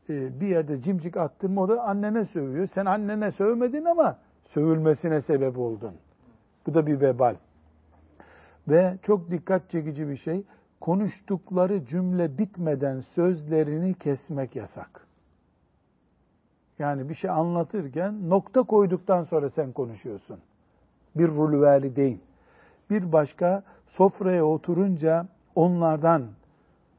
e, 0.09 0.41
bir 0.41 0.47
yerde 0.47 0.81
cimcik 0.81 1.17
attın 1.17 1.51
mı 1.51 1.61
o 1.61 1.69
da 1.69 1.83
annene 1.83 2.25
sövüyor. 2.25 2.67
Sen 2.67 2.85
annene 2.85 3.31
sövmedin 3.31 3.85
ama 3.85 4.17
sövülmesine 4.53 5.21
sebep 5.21 5.57
oldun. 5.57 5.93
Bu 6.67 6.73
da 6.73 6.87
bir 6.87 7.01
vebal. 7.01 7.35
Ve 8.67 8.97
çok 9.01 9.31
dikkat 9.31 9.69
çekici 9.69 10.09
bir 10.09 10.17
şey 10.17 10.43
konuştukları 10.81 11.85
cümle 11.85 12.37
bitmeden 12.37 12.99
sözlerini 12.99 13.93
kesmek 13.93 14.55
yasak. 14.55 15.07
Yani 16.79 17.09
bir 17.09 17.15
şey 17.15 17.29
anlatırken 17.29 18.29
nokta 18.29 18.63
koyduktan 18.63 19.23
sonra 19.23 19.49
sen 19.49 19.71
konuşuyorsun. 19.71 20.39
Bir 21.15 21.27
rul 21.27 21.61
valideyn. 21.61 22.19
Bir 22.89 23.11
başka 23.11 23.63
sofraya 23.87 24.45
oturunca 24.45 25.27
onlardan 25.55 26.27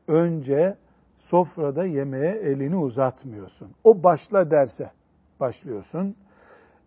önce 0.08 0.76
sofrada 1.18 1.84
yemeğe 1.84 2.30
elini 2.30 2.76
uzatmıyorsun. 2.76 3.70
O 3.84 4.02
başla 4.02 4.50
derse 4.50 4.90
başlıyorsun. 5.40 6.16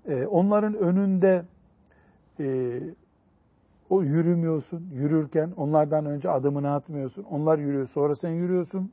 Ee, 0.06 0.26
onların 0.26 0.74
önünde 0.74 1.46
e, 2.40 2.80
o 3.94 4.04
yürümüyorsun. 4.04 4.90
Yürürken 4.94 5.52
onlardan 5.58 6.06
önce 6.06 6.30
adımını 6.30 6.74
atmıyorsun. 6.74 7.24
Onlar 7.24 7.58
yürüyor 7.58 7.88
sonra 7.88 8.16
sen 8.16 8.30
yürüyorsun. 8.30 8.92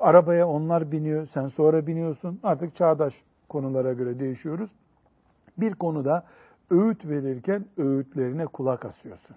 Arabaya 0.00 0.48
onlar 0.48 0.92
biniyor, 0.92 1.26
sen 1.34 1.48
sonra 1.48 1.86
biniyorsun. 1.86 2.40
Artık 2.42 2.76
çağdaş 2.76 3.14
konulara 3.48 3.92
göre 3.92 4.18
değişiyoruz. 4.18 4.70
Bir 5.58 5.74
konuda 5.74 6.24
öğüt 6.70 7.06
verirken 7.08 7.64
öğütlerine 7.76 8.46
kulak 8.46 8.84
asıyorsun. 8.84 9.36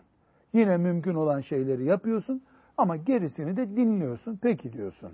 Yine 0.53 0.77
mümkün 0.77 1.15
olan 1.15 1.41
şeyleri 1.41 1.83
yapıyorsun 1.85 2.41
ama 2.77 2.95
gerisini 2.95 3.57
de 3.57 3.69
dinliyorsun. 3.69 4.39
Peki 4.41 4.73
diyorsun. 4.73 5.11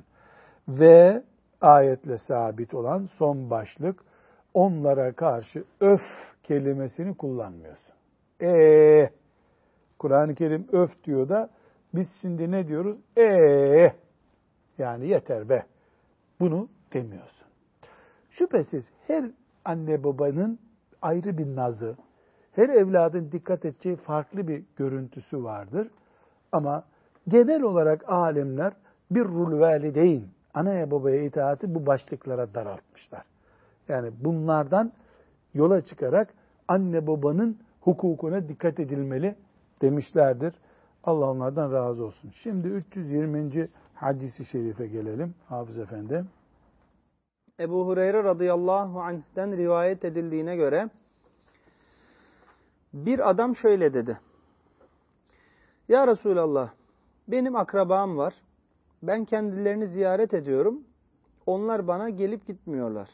Ve 0.67 1.23
ayetle 1.61 2.17
sabit 2.17 2.73
olan 2.73 3.09
son 3.17 3.49
başlık 3.49 3.99
onlara 4.53 5.11
karşı 5.11 5.63
öf 5.79 6.01
kelimesini 6.43 7.17
kullanmıyorsun. 7.17 7.95
Eee 8.41 9.20
Kur'an-ı 10.01 10.35
Kerim 10.35 10.67
öf 10.71 11.03
diyor 11.03 11.29
da 11.29 11.49
biz 11.93 12.11
şimdi 12.21 12.51
ne 12.51 12.67
diyoruz? 12.67 12.97
Eee 13.17 13.93
yani 14.77 15.07
yeter 15.07 15.49
be. 15.49 15.65
Bunu 16.39 16.69
demiyorsun. 16.93 17.47
Şüphesiz 18.29 18.83
her 19.07 19.25
anne 19.65 20.03
babanın 20.03 20.59
ayrı 21.01 21.37
bir 21.37 21.55
nazı, 21.55 21.95
her 22.51 22.69
evladın 22.69 23.29
dikkat 23.31 23.65
edeceği 23.65 23.95
farklı 23.95 24.47
bir 24.47 24.63
görüntüsü 24.75 25.43
vardır. 25.43 25.87
Ama 26.51 26.83
Genel 27.27 27.61
olarak 27.61 28.09
alimler 28.09 28.73
bir 29.11 29.23
rul 29.23 29.59
valideyn, 29.59 30.23
anaya 30.53 30.91
babaya 30.91 31.21
itaati 31.23 31.75
bu 31.75 31.85
başlıklara 31.85 32.53
daraltmışlar. 32.53 33.23
Yani 33.89 34.11
bunlardan 34.19 34.91
yola 35.53 35.81
çıkarak 35.81 36.33
anne 36.67 37.07
babanın 37.07 37.59
hukukuna 37.81 38.47
dikkat 38.49 38.79
edilmeli 38.79 39.35
demişlerdir. 39.81 40.53
Allah 41.03 41.29
onlardan 41.29 41.71
razı 41.71 42.05
olsun. 42.05 42.29
Şimdi 42.29 42.67
320. 42.67 43.67
hadisi 43.93 44.45
şerife 44.45 44.87
gelelim 44.87 45.35
Hafız 45.49 45.77
Efendi. 45.77 46.25
Ebu 47.59 47.87
Hureyre 47.87 48.23
radıyallahu 48.23 49.01
anh'ten 49.01 49.57
rivayet 49.57 50.05
edildiğine 50.05 50.55
göre 50.55 50.89
bir 52.93 53.29
adam 53.29 53.55
şöyle 53.55 53.93
dedi. 53.93 54.19
Ya 55.89 56.07
Resulallah 56.07 56.69
benim 57.27 57.55
akrabam 57.55 58.17
var. 58.17 58.33
Ben 59.03 59.25
kendilerini 59.25 59.87
ziyaret 59.87 60.33
ediyorum. 60.33 60.83
Onlar 61.45 61.87
bana 61.87 62.09
gelip 62.09 62.47
gitmiyorlar. 62.47 63.09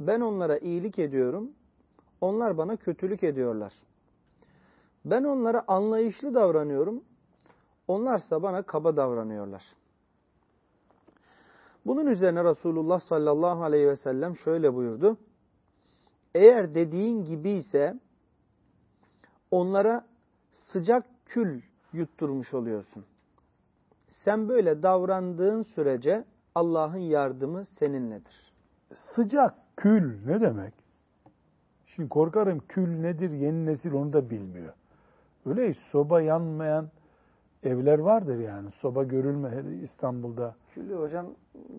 Ben 0.00 0.20
onlara 0.20 0.58
iyilik 0.58 0.98
ediyorum. 0.98 1.50
Onlar 2.20 2.58
bana 2.58 2.76
kötülük 2.76 3.22
ediyorlar. 3.22 3.72
Ben 5.04 5.24
onlara 5.24 5.64
anlayışlı 5.68 6.34
davranıyorum. 6.34 7.04
Onlarsa 7.88 8.42
bana 8.42 8.62
kaba 8.62 8.96
davranıyorlar. 8.96 9.64
Bunun 11.86 12.06
üzerine 12.06 12.44
Resulullah 12.44 13.00
sallallahu 13.00 13.62
aleyhi 13.62 13.88
ve 13.88 13.96
sellem 13.96 14.36
şöyle 14.36 14.74
buyurdu. 14.74 15.16
Eğer 16.34 16.74
dediğin 16.74 17.24
gibi 17.24 17.50
ise 17.50 17.98
onlara 19.50 20.06
sıcak 20.52 21.04
kül 21.26 21.62
yutturmuş 21.92 22.54
oluyorsun. 22.54 23.04
Sen 24.08 24.48
böyle 24.48 24.82
davrandığın 24.82 25.62
sürece 25.62 26.24
Allah'ın 26.54 26.98
yardımı 26.98 27.64
seninledir. 27.64 28.52
Sıcak 28.94 29.54
kül 29.76 30.26
ne 30.26 30.40
demek? 30.40 30.74
Şimdi 31.86 32.08
korkarım 32.08 32.58
kül 32.68 33.00
nedir 33.00 33.30
yeni 33.30 33.66
nesil 33.66 33.92
onu 33.92 34.12
da 34.12 34.30
bilmiyor. 34.30 34.72
Öyle 35.46 35.74
soba 35.74 36.20
yanmayan 36.20 36.88
evler 37.62 37.98
vardır 37.98 38.38
yani. 38.38 38.70
Soba 38.80 39.02
görülme 39.02 39.64
İstanbul'da. 39.82 40.54
Külü 40.74 40.94
hocam 40.94 41.26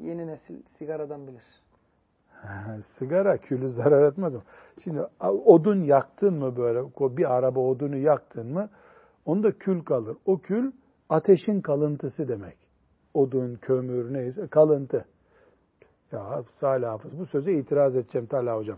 yeni 0.01 0.27
nesil 0.27 0.61
sigaradan 0.77 1.27
bilir. 1.27 1.43
Sigara 2.99 3.37
külü 3.37 3.69
zarar 3.69 4.11
etmez. 4.11 4.33
Şimdi 4.83 5.01
odun 5.45 5.83
yaktın 5.83 6.33
mı 6.33 6.57
böyle 6.57 6.83
bir 7.17 7.33
araba 7.35 7.59
odunu 7.59 7.97
yaktın 7.97 8.53
mı 8.53 8.69
onda 9.25 9.51
kül 9.51 9.83
kalır. 9.83 10.17
O 10.25 10.37
kül 10.37 10.71
ateşin 11.09 11.61
kalıntısı 11.61 12.27
demek. 12.27 12.57
Odun, 13.13 13.55
kömür 13.55 14.13
neyse 14.13 14.47
kalıntı. 14.47 15.05
Ya 16.11 16.43
Salih 16.59 16.87
Hafız 16.87 17.19
bu 17.19 17.25
söze 17.25 17.53
itiraz 17.53 17.95
edeceğim 17.95 18.27
Talha 18.27 18.57
Hocam. 18.57 18.77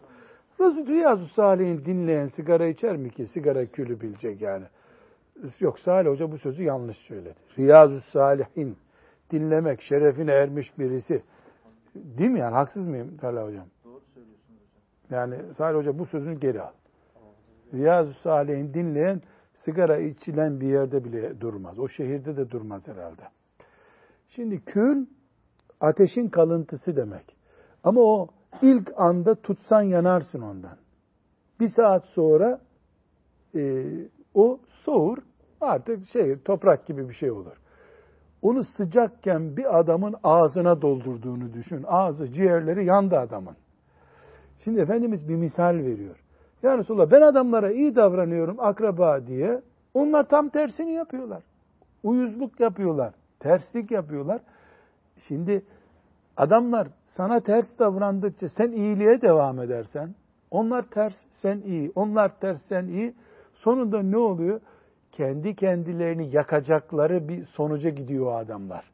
Riyazu 0.60 1.28
Salih'in 1.28 1.86
dinleyen 1.86 2.28
sigara 2.28 2.68
içer 2.68 2.98
mi 2.98 3.10
ki? 3.10 3.28
Sigara 3.28 3.66
külü 3.66 4.02
bilecek 4.02 4.42
yani. 4.42 4.66
Yok 5.60 5.80
Salih 5.80 6.10
Hoca 6.10 6.32
bu 6.32 6.38
sözü 6.38 6.64
yanlış 6.64 6.98
söyledi. 6.98 7.36
Riyazu 7.58 8.02
Salihin 8.02 8.78
dinlemek 9.32 9.82
şerefine 9.82 10.32
ermiş 10.32 10.80
birisi. 10.80 11.24
Değil 11.96 12.30
mi 12.30 12.40
yani? 12.40 12.54
Haksız 12.54 12.88
mıyım 12.88 13.18
Talha 13.18 13.44
Hocam? 13.44 13.66
Doğru 13.86 14.02
söylüyorsunuz 14.14 14.60
hocam. 15.10 15.20
Yani 15.20 15.54
Salih 15.54 15.78
Hoca 15.78 16.00
bu 16.00 16.06
sözünü 16.06 16.40
geri 16.40 16.62
al. 16.62 16.74
Riyazu 17.74 18.14
Salih'in 18.14 18.74
dinleyen 18.74 19.22
sigara 19.54 19.98
içilen 19.98 20.62
bir 20.62 20.68
yerde 20.68 21.04
bile 21.04 21.42
durmaz. 21.42 21.80
O 21.80 21.88
şehirde 21.88 22.38
de 22.38 22.52
durmaz 22.52 22.88
herhalde. 22.88 23.22
Şimdi 24.30 24.66
kül 24.66 25.06
ateşin 25.82 26.28
kalıntısı 26.28 26.96
demek. 26.96 27.36
Ama 27.84 28.02
o 28.02 28.28
ilk 28.62 28.94
anda 28.98 29.36
tutsan 29.36 29.82
yanarsın 29.82 30.42
ondan. 30.42 30.78
Bir 31.60 31.68
saat 31.68 32.06
sonra 32.06 32.60
e, 33.56 33.84
o 34.34 34.60
soğur 34.68 35.18
artık 35.62 36.10
şey 36.10 36.40
toprak 36.40 36.88
gibi 36.88 37.10
bir 37.10 37.14
şey 37.14 37.32
olur. 37.32 37.58
Onu 38.42 38.64
sıcakken 38.64 39.58
bir 39.58 39.80
adamın 39.80 40.16
ağzına 40.24 40.82
doldurduğunu 40.82 41.54
düşün. 41.54 41.86
Ağzı, 41.88 42.34
ciğerleri 42.34 42.86
yandı 42.86 43.18
adamın. 43.20 43.56
Şimdi 44.64 44.80
Efendimiz 44.80 45.30
bir 45.30 45.36
misal 45.36 45.74
veriyor. 45.74 46.16
Ya 46.64 46.78
Resulallah 46.78 47.12
ben 47.12 47.22
adamlara 47.22 47.72
iyi 47.72 47.96
davranıyorum 47.96 48.60
akraba 48.60 49.28
diye. 49.28 49.62
Onlar 49.94 50.24
tam 50.24 50.50
tersini 50.50 50.92
yapıyorlar. 50.92 51.44
Uyuzluk 52.04 52.60
yapıyorlar. 52.60 53.14
Terslik 53.40 53.92
yapıyorlar. 53.92 54.42
Şimdi 55.28 55.66
adamlar 56.38 56.88
sana 57.06 57.40
ters 57.40 57.80
davrandıkça 57.80 58.50
sen 58.50 58.72
iyiliğe 58.72 59.22
devam 59.22 59.60
edersen, 59.60 60.16
onlar 60.52 60.82
ters 60.82 61.16
sen 61.32 61.62
iyi, 61.62 61.92
onlar 61.96 62.40
ters 62.40 62.62
sen 62.62 62.86
iyi. 62.88 63.14
Sonunda 63.54 64.02
ne 64.02 64.18
oluyor? 64.18 64.62
Kendi 65.12 65.56
kendilerini 65.56 66.36
yakacakları 66.36 67.28
bir 67.28 67.46
sonuca 67.46 67.90
gidiyor 67.90 68.40
adamlar. 68.42 68.92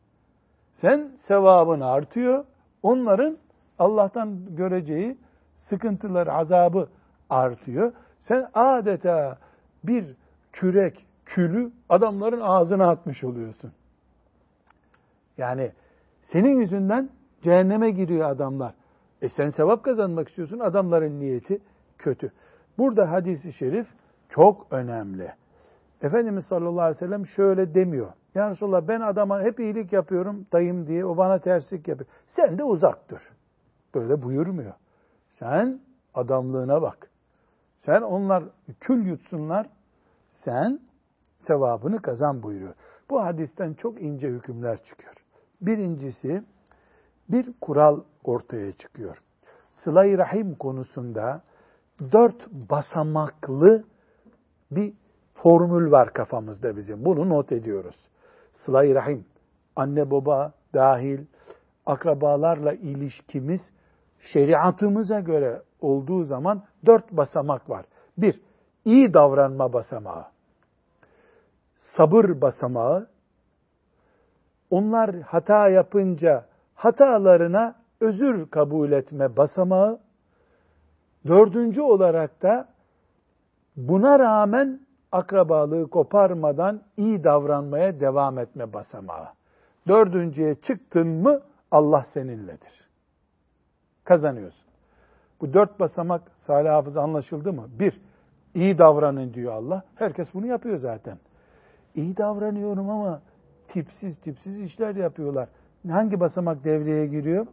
Sen 0.81 1.11
sevabın 1.27 1.81
artıyor, 1.81 2.45
onların 2.83 3.37
Allah'tan 3.79 4.55
göreceği 4.55 5.17
sıkıntılar, 5.55 6.27
azabı 6.27 6.87
artıyor. 7.29 7.93
Sen 8.19 8.49
adeta 8.53 9.37
bir 9.83 10.15
kürek, 10.51 11.05
külü 11.25 11.71
adamların 11.89 12.41
ağzına 12.41 12.89
atmış 12.89 13.23
oluyorsun. 13.23 13.71
Yani 15.37 15.71
senin 16.23 16.59
yüzünden 16.59 17.09
cehenneme 17.41 17.91
giriyor 17.91 18.29
adamlar. 18.29 18.73
E 19.21 19.29
sen 19.29 19.49
sevap 19.49 19.83
kazanmak 19.83 20.29
istiyorsun, 20.29 20.59
adamların 20.59 21.19
niyeti 21.19 21.59
kötü. 21.97 22.31
Burada 22.77 23.11
hadisi 23.11 23.53
şerif 23.53 23.87
çok 24.29 24.67
önemli. 24.71 25.33
Efendimiz 26.01 26.45
sallallahu 26.45 26.81
aleyhi 26.81 26.95
ve 26.95 27.07
sellem 27.07 27.27
şöyle 27.27 27.73
demiyor. 27.73 28.11
Ya 28.35 28.51
Resulallah 28.51 28.87
ben 28.87 29.01
adama 29.01 29.41
hep 29.41 29.59
iyilik 29.59 29.93
yapıyorum 29.93 30.45
dayım 30.53 30.87
diye 30.87 31.05
o 31.05 31.17
bana 31.17 31.39
terslik 31.39 31.87
yapıyor. 31.87 32.09
Sen 32.27 32.57
de 32.57 32.63
uzak 32.63 33.09
dur. 33.09 33.31
Böyle 33.95 34.21
buyurmuyor. 34.21 34.73
Sen 35.29 35.81
adamlığına 36.13 36.81
bak. 36.81 37.09
Sen 37.77 38.01
onlar 38.01 38.43
kül 38.79 39.05
yutsunlar. 39.05 39.67
Sen 40.33 40.79
sevabını 41.37 42.01
kazan 42.01 42.43
buyuruyor. 42.43 42.73
Bu 43.09 43.23
hadisten 43.23 43.73
çok 43.73 44.01
ince 44.01 44.27
hükümler 44.27 44.83
çıkıyor. 44.83 45.15
Birincisi 45.61 46.43
bir 47.31 47.53
kural 47.61 47.99
ortaya 48.23 48.71
çıkıyor. 48.71 49.17
Sıla-i 49.73 50.17
Rahim 50.17 50.55
konusunda 50.55 51.41
dört 52.11 52.47
basamaklı 52.49 53.83
bir 54.71 54.93
formül 55.33 55.91
var 55.91 56.13
kafamızda 56.13 56.77
bizim. 56.77 57.05
Bunu 57.05 57.29
not 57.29 57.51
ediyoruz. 57.51 57.95
Sıla-i 58.53 58.95
Rahim, 58.95 59.25
anne 59.75 60.11
baba 60.11 60.53
dahil, 60.73 61.19
akrabalarla 61.85 62.73
ilişkimiz 62.73 63.61
şeriatımıza 64.19 65.19
göre 65.19 65.61
olduğu 65.81 66.23
zaman 66.23 66.63
dört 66.85 67.11
basamak 67.11 67.69
var. 67.69 67.85
Bir, 68.17 68.41
iyi 68.85 69.13
davranma 69.13 69.73
basamağı. 69.73 70.25
Sabır 71.77 72.41
basamağı. 72.41 73.07
Onlar 74.69 75.15
hata 75.21 75.69
yapınca 75.69 76.45
hatalarına 76.81 77.75
özür 77.99 78.49
kabul 78.49 78.91
etme 78.91 79.37
basamağı. 79.37 79.99
Dördüncü 81.27 81.81
olarak 81.81 82.41
da 82.41 82.67
buna 83.77 84.19
rağmen 84.19 84.79
akrabalığı 85.11 85.89
koparmadan 85.89 86.81
iyi 86.97 87.23
davranmaya 87.23 87.99
devam 87.99 88.39
etme 88.39 88.73
basamağı. 88.73 89.27
Dördüncüye 89.87 90.55
çıktın 90.55 91.07
mı 91.07 91.41
Allah 91.71 92.03
seninledir. 92.13 92.89
Kazanıyorsun. 94.03 94.67
Bu 95.41 95.53
dört 95.53 95.79
basamak 95.79 96.21
Salih 96.39 96.69
Hafız 96.69 96.97
anlaşıldı 96.97 97.53
mı? 97.53 97.67
Bir, 97.79 98.01
iyi 98.55 98.77
davranın 98.77 99.33
diyor 99.33 99.53
Allah. 99.53 99.83
Herkes 99.95 100.33
bunu 100.33 100.45
yapıyor 100.45 100.77
zaten. 100.77 101.17
İyi 101.95 102.17
davranıyorum 102.17 102.89
ama 102.89 103.21
tipsiz 103.67 104.19
tipsiz 104.19 104.59
işler 104.59 104.95
yapıyorlar. 104.95 105.49
Hangi 105.89 106.19
basamak 106.19 106.63
devreye 106.63 107.07
giriyor? 107.07 107.47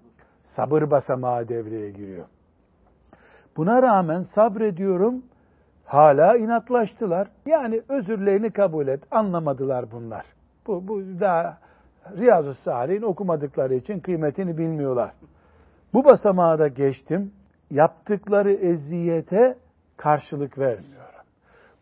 Sabır 0.44 0.90
basamağı 0.90 1.48
devreye 1.48 1.90
giriyor. 1.90 2.26
Buna 3.56 3.82
rağmen 3.82 4.22
sabrediyorum, 4.22 5.22
hala 5.84 6.36
inatlaştılar. 6.36 7.28
Yani 7.46 7.82
özürlerini 7.88 8.50
kabul 8.50 8.88
et, 8.88 9.00
anlamadılar 9.10 9.90
bunlar. 9.92 10.26
Bu, 10.66 10.88
bu 10.88 11.00
daha 11.20 11.58
Riyazu 12.16 12.54
Salih'in 12.54 13.02
okumadıkları 13.02 13.74
için 13.74 14.00
kıymetini 14.00 14.58
bilmiyorlar. 14.58 15.12
Bu 15.94 16.04
basamağı 16.04 16.58
da 16.58 16.68
geçtim, 16.68 17.32
yaptıkları 17.70 18.52
eziyete 18.52 19.58
karşılık 19.96 20.58
vermiyorum. 20.58 21.08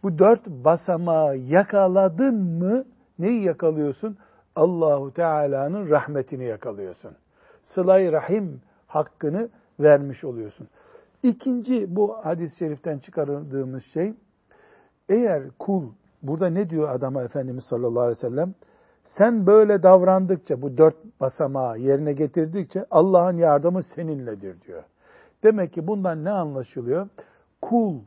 Bu 0.02 0.18
dört 0.18 0.46
basamağı 0.46 1.36
yakaladın 1.36 2.34
mı, 2.34 2.84
neyi 3.18 3.44
yakalıyorsun? 3.44 4.18
Allahu 4.56 5.14
Teala'nın 5.14 5.90
rahmetini 5.90 6.44
yakalıyorsun. 6.44 7.10
Sıla-i 7.66 8.12
rahim 8.12 8.60
hakkını 8.86 9.48
vermiş 9.80 10.24
oluyorsun. 10.24 10.68
İkinci 11.22 11.96
bu 11.96 12.16
hadis-i 12.24 12.56
şeriften 12.56 12.98
çıkardığımız 12.98 13.84
şey, 13.84 14.14
eğer 15.08 15.42
kul, 15.58 15.84
burada 16.22 16.48
ne 16.48 16.70
diyor 16.70 16.88
adama 16.88 17.22
Efendimiz 17.22 17.64
sallallahu 17.64 18.02
aleyhi 18.02 18.16
ve 18.16 18.28
sellem? 18.28 18.54
Sen 19.04 19.46
böyle 19.46 19.82
davrandıkça, 19.82 20.62
bu 20.62 20.78
dört 20.78 20.96
basamağı 21.20 21.78
yerine 21.78 22.12
getirdikçe 22.12 22.84
Allah'ın 22.90 23.36
yardımı 23.36 23.82
seninledir 23.82 24.60
diyor. 24.60 24.82
Demek 25.44 25.72
ki 25.72 25.86
bundan 25.86 26.24
ne 26.24 26.30
anlaşılıyor? 26.30 27.08
Kul, 27.62 28.00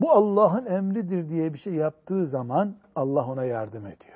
bu 0.00 0.10
Allah'ın 0.10 0.66
emridir 0.66 1.28
diye 1.28 1.54
bir 1.54 1.58
şey 1.58 1.74
yaptığı 1.74 2.26
zaman 2.26 2.74
Allah 2.96 3.26
ona 3.26 3.44
yardım 3.44 3.86
ediyor. 3.86 4.09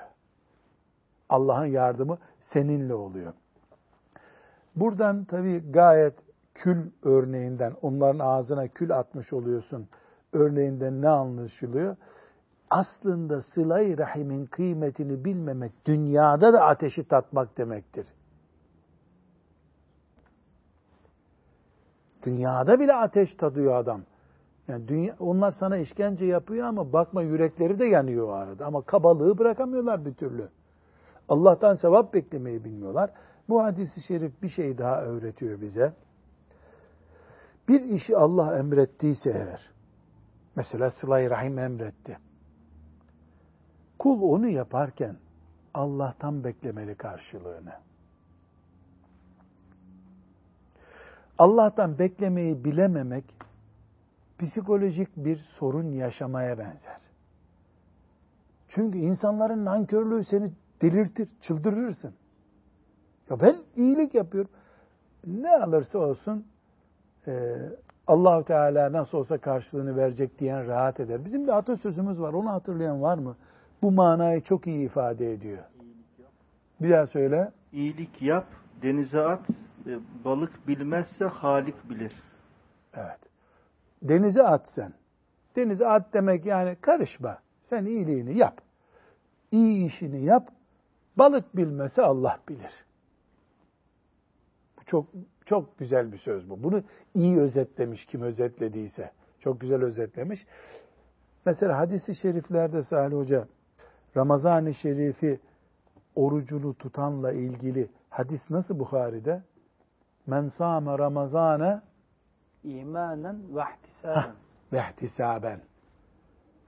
Allah'ın 1.28 1.66
yardımı 1.66 2.18
seninle 2.52 2.94
oluyor. 2.94 3.32
Buradan 4.76 5.24
tabii 5.24 5.72
gayet 5.72 6.14
kül 6.54 6.90
örneğinden, 7.02 7.72
onların 7.82 8.18
ağzına 8.18 8.68
kül 8.68 8.98
atmış 8.98 9.32
oluyorsun 9.32 9.88
örneğinden 10.32 11.02
ne 11.02 11.08
anlaşılıyor? 11.08 11.96
Aslında 12.70 13.42
sıla-i 13.42 13.98
rahimin 13.98 14.46
kıymetini 14.46 15.24
bilmemek, 15.24 15.72
dünyada 15.86 16.52
da 16.52 16.64
ateşi 16.64 17.08
tatmak 17.08 17.58
demektir. 17.58 18.06
Dünyada 22.22 22.80
bile 22.80 22.94
ateş 22.94 23.34
tadıyor 23.34 23.74
adam. 23.74 24.00
Yani 24.68 24.88
dünya, 24.88 25.16
onlar 25.18 25.50
sana 25.50 25.76
işkence 25.76 26.26
yapıyor 26.26 26.66
ama 26.66 26.92
bakma 26.92 27.22
yürekleri 27.22 27.78
de 27.78 27.84
yanıyor 27.84 28.28
o 28.28 28.32
arada. 28.32 28.66
Ama 28.66 28.82
kabalığı 28.82 29.38
bırakamıyorlar 29.38 30.04
bir 30.04 30.14
türlü. 30.14 30.48
Allah'tan 31.28 31.74
sevap 31.74 32.14
beklemeyi 32.14 32.64
bilmiyorlar. 32.64 33.10
Bu 33.48 33.62
hadisi 33.62 34.02
şerif 34.02 34.42
bir 34.42 34.48
şey 34.48 34.78
daha 34.78 35.02
öğretiyor 35.02 35.60
bize. 35.60 35.92
Bir 37.68 37.80
işi 37.80 38.16
Allah 38.16 38.58
emrettiyse 38.58 39.30
eğer, 39.30 39.70
mesela 40.56 40.90
sıla 40.90 41.30
rahim 41.30 41.58
emretti. 41.58 42.18
Kul 43.98 44.22
onu 44.22 44.48
yaparken 44.48 45.16
Allah'tan 45.74 46.44
beklemeli 46.44 46.94
karşılığını. 46.94 47.72
Allah'tan 51.38 51.98
beklemeyi 51.98 52.64
bilememek 52.64 53.24
psikolojik 54.38 55.16
bir 55.16 55.36
sorun 55.36 55.92
yaşamaya 55.92 56.58
benzer. 56.58 57.00
Çünkü 58.68 58.98
insanların 58.98 59.64
nankörlüğü 59.64 60.24
seni 60.24 60.52
delirtir, 60.84 61.28
çıldırırsın. 61.40 62.14
Ya 63.30 63.40
ben 63.40 63.56
iyilik 63.76 64.14
yapıyorum. 64.14 64.50
Ne 65.26 65.50
alırsa 65.50 65.98
olsun 65.98 66.44
e, 67.26 67.56
Allahu 68.06 68.44
Teala 68.44 68.92
nasıl 68.92 69.18
olsa 69.18 69.38
karşılığını 69.38 69.96
verecek 69.96 70.38
diyen 70.38 70.66
rahat 70.66 71.00
eder. 71.00 71.24
Bizim 71.24 71.46
bir 71.46 71.58
atasözümüz 71.58 72.20
var. 72.20 72.32
Onu 72.32 72.50
hatırlayan 72.50 73.02
var 73.02 73.18
mı? 73.18 73.36
Bu 73.82 73.92
manayı 73.92 74.40
çok 74.40 74.66
iyi 74.66 74.86
ifade 74.86 75.32
ediyor. 75.32 75.62
Bir 76.80 76.90
daha 76.90 77.06
söyle. 77.06 77.52
İyilik 77.72 78.22
yap, 78.22 78.46
denize 78.82 79.20
at, 79.20 79.40
e, 79.86 79.98
balık 80.24 80.68
bilmezse 80.68 81.24
Halik 81.24 81.90
bilir. 81.90 82.12
Evet. 82.94 83.18
Denize 84.02 84.42
at 84.42 84.68
sen. 84.68 84.92
Denize 85.56 85.86
at 85.86 86.14
demek 86.14 86.46
yani 86.46 86.76
karışma. 86.80 87.38
Sen 87.62 87.84
iyiliğini 87.84 88.38
yap. 88.38 88.60
İyi 89.52 89.86
işini 89.86 90.24
yap. 90.24 90.48
Balık 91.18 91.56
bilmese 91.56 92.02
Allah 92.02 92.38
bilir. 92.48 92.84
Bu 94.78 94.84
çok 94.84 95.06
çok 95.46 95.78
güzel 95.78 96.12
bir 96.12 96.18
söz 96.18 96.50
bu. 96.50 96.62
Bunu 96.62 96.82
iyi 97.14 97.40
özetlemiş 97.40 98.06
kim 98.06 98.22
özetlediyse. 98.22 99.10
Çok 99.40 99.60
güzel 99.60 99.82
özetlemiş. 99.82 100.46
Mesela 101.46 101.78
hadisi 101.78 102.14
şeriflerde 102.14 102.82
Salih 102.82 103.16
Hoca 103.16 103.48
Ramazan-ı 104.16 104.74
Şerifi 104.74 105.40
orucunu 106.14 106.74
tutanla 106.74 107.32
ilgili 107.32 107.88
hadis 108.10 108.50
nasıl 108.50 108.78
Bukhari'de? 108.78 109.42
Men 110.26 110.48
sâme 110.48 110.98
Ramazâne 110.98 111.82
imanen 112.62 113.56
ve 113.56 113.60
ihtisaben. 113.60 114.34
Ve 114.72 114.78
ihtisaben. 114.78 115.60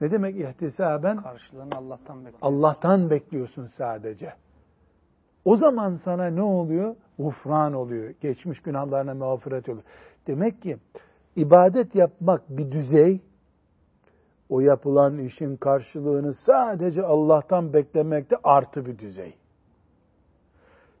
Ne 0.01 0.11
demek 0.11 0.35
ihtisaben? 0.35 1.17
Karşılığını 1.17 1.75
Allah'tan 1.75 2.17
bekliyorsun. 2.25 2.39
Allah'tan 2.41 3.09
bekliyorsun 3.09 3.67
sadece. 3.67 4.33
O 5.45 5.55
zaman 5.55 5.95
sana 5.95 6.25
ne 6.25 6.41
oluyor? 6.41 6.95
Gufran 7.19 7.73
oluyor. 7.73 8.13
Geçmiş 8.21 8.61
günahlarına 8.61 9.13
mağfiret 9.13 9.69
oluyor. 9.69 9.83
Demek 10.27 10.61
ki 10.61 10.77
ibadet 11.35 11.95
yapmak 11.95 12.49
bir 12.49 12.71
düzey, 12.71 13.21
o 14.49 14.59
yapılan 14.59 15.17
işin 15.17 15.55
karşılığını 15.55 16.33
sadece 16.33 17.03
Allah'tan 17.03 17.73
beklemekte 17.73 18.35
artı 18.43 18.85
bir 18.85 18.99
düzey. 18.99 19.35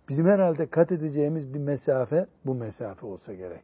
Bizim 0.09 0.25
herhalde 0.25 0.65
kat 0.65 0.91
edeceğimiz 0.91 1.53
bir 1.53 1.59
mesafe 1.59 2.25
bu 2.45 2.55
mesafe 2.55 3.05
olsa 3.05 3.33
gerek. 3.33 3.63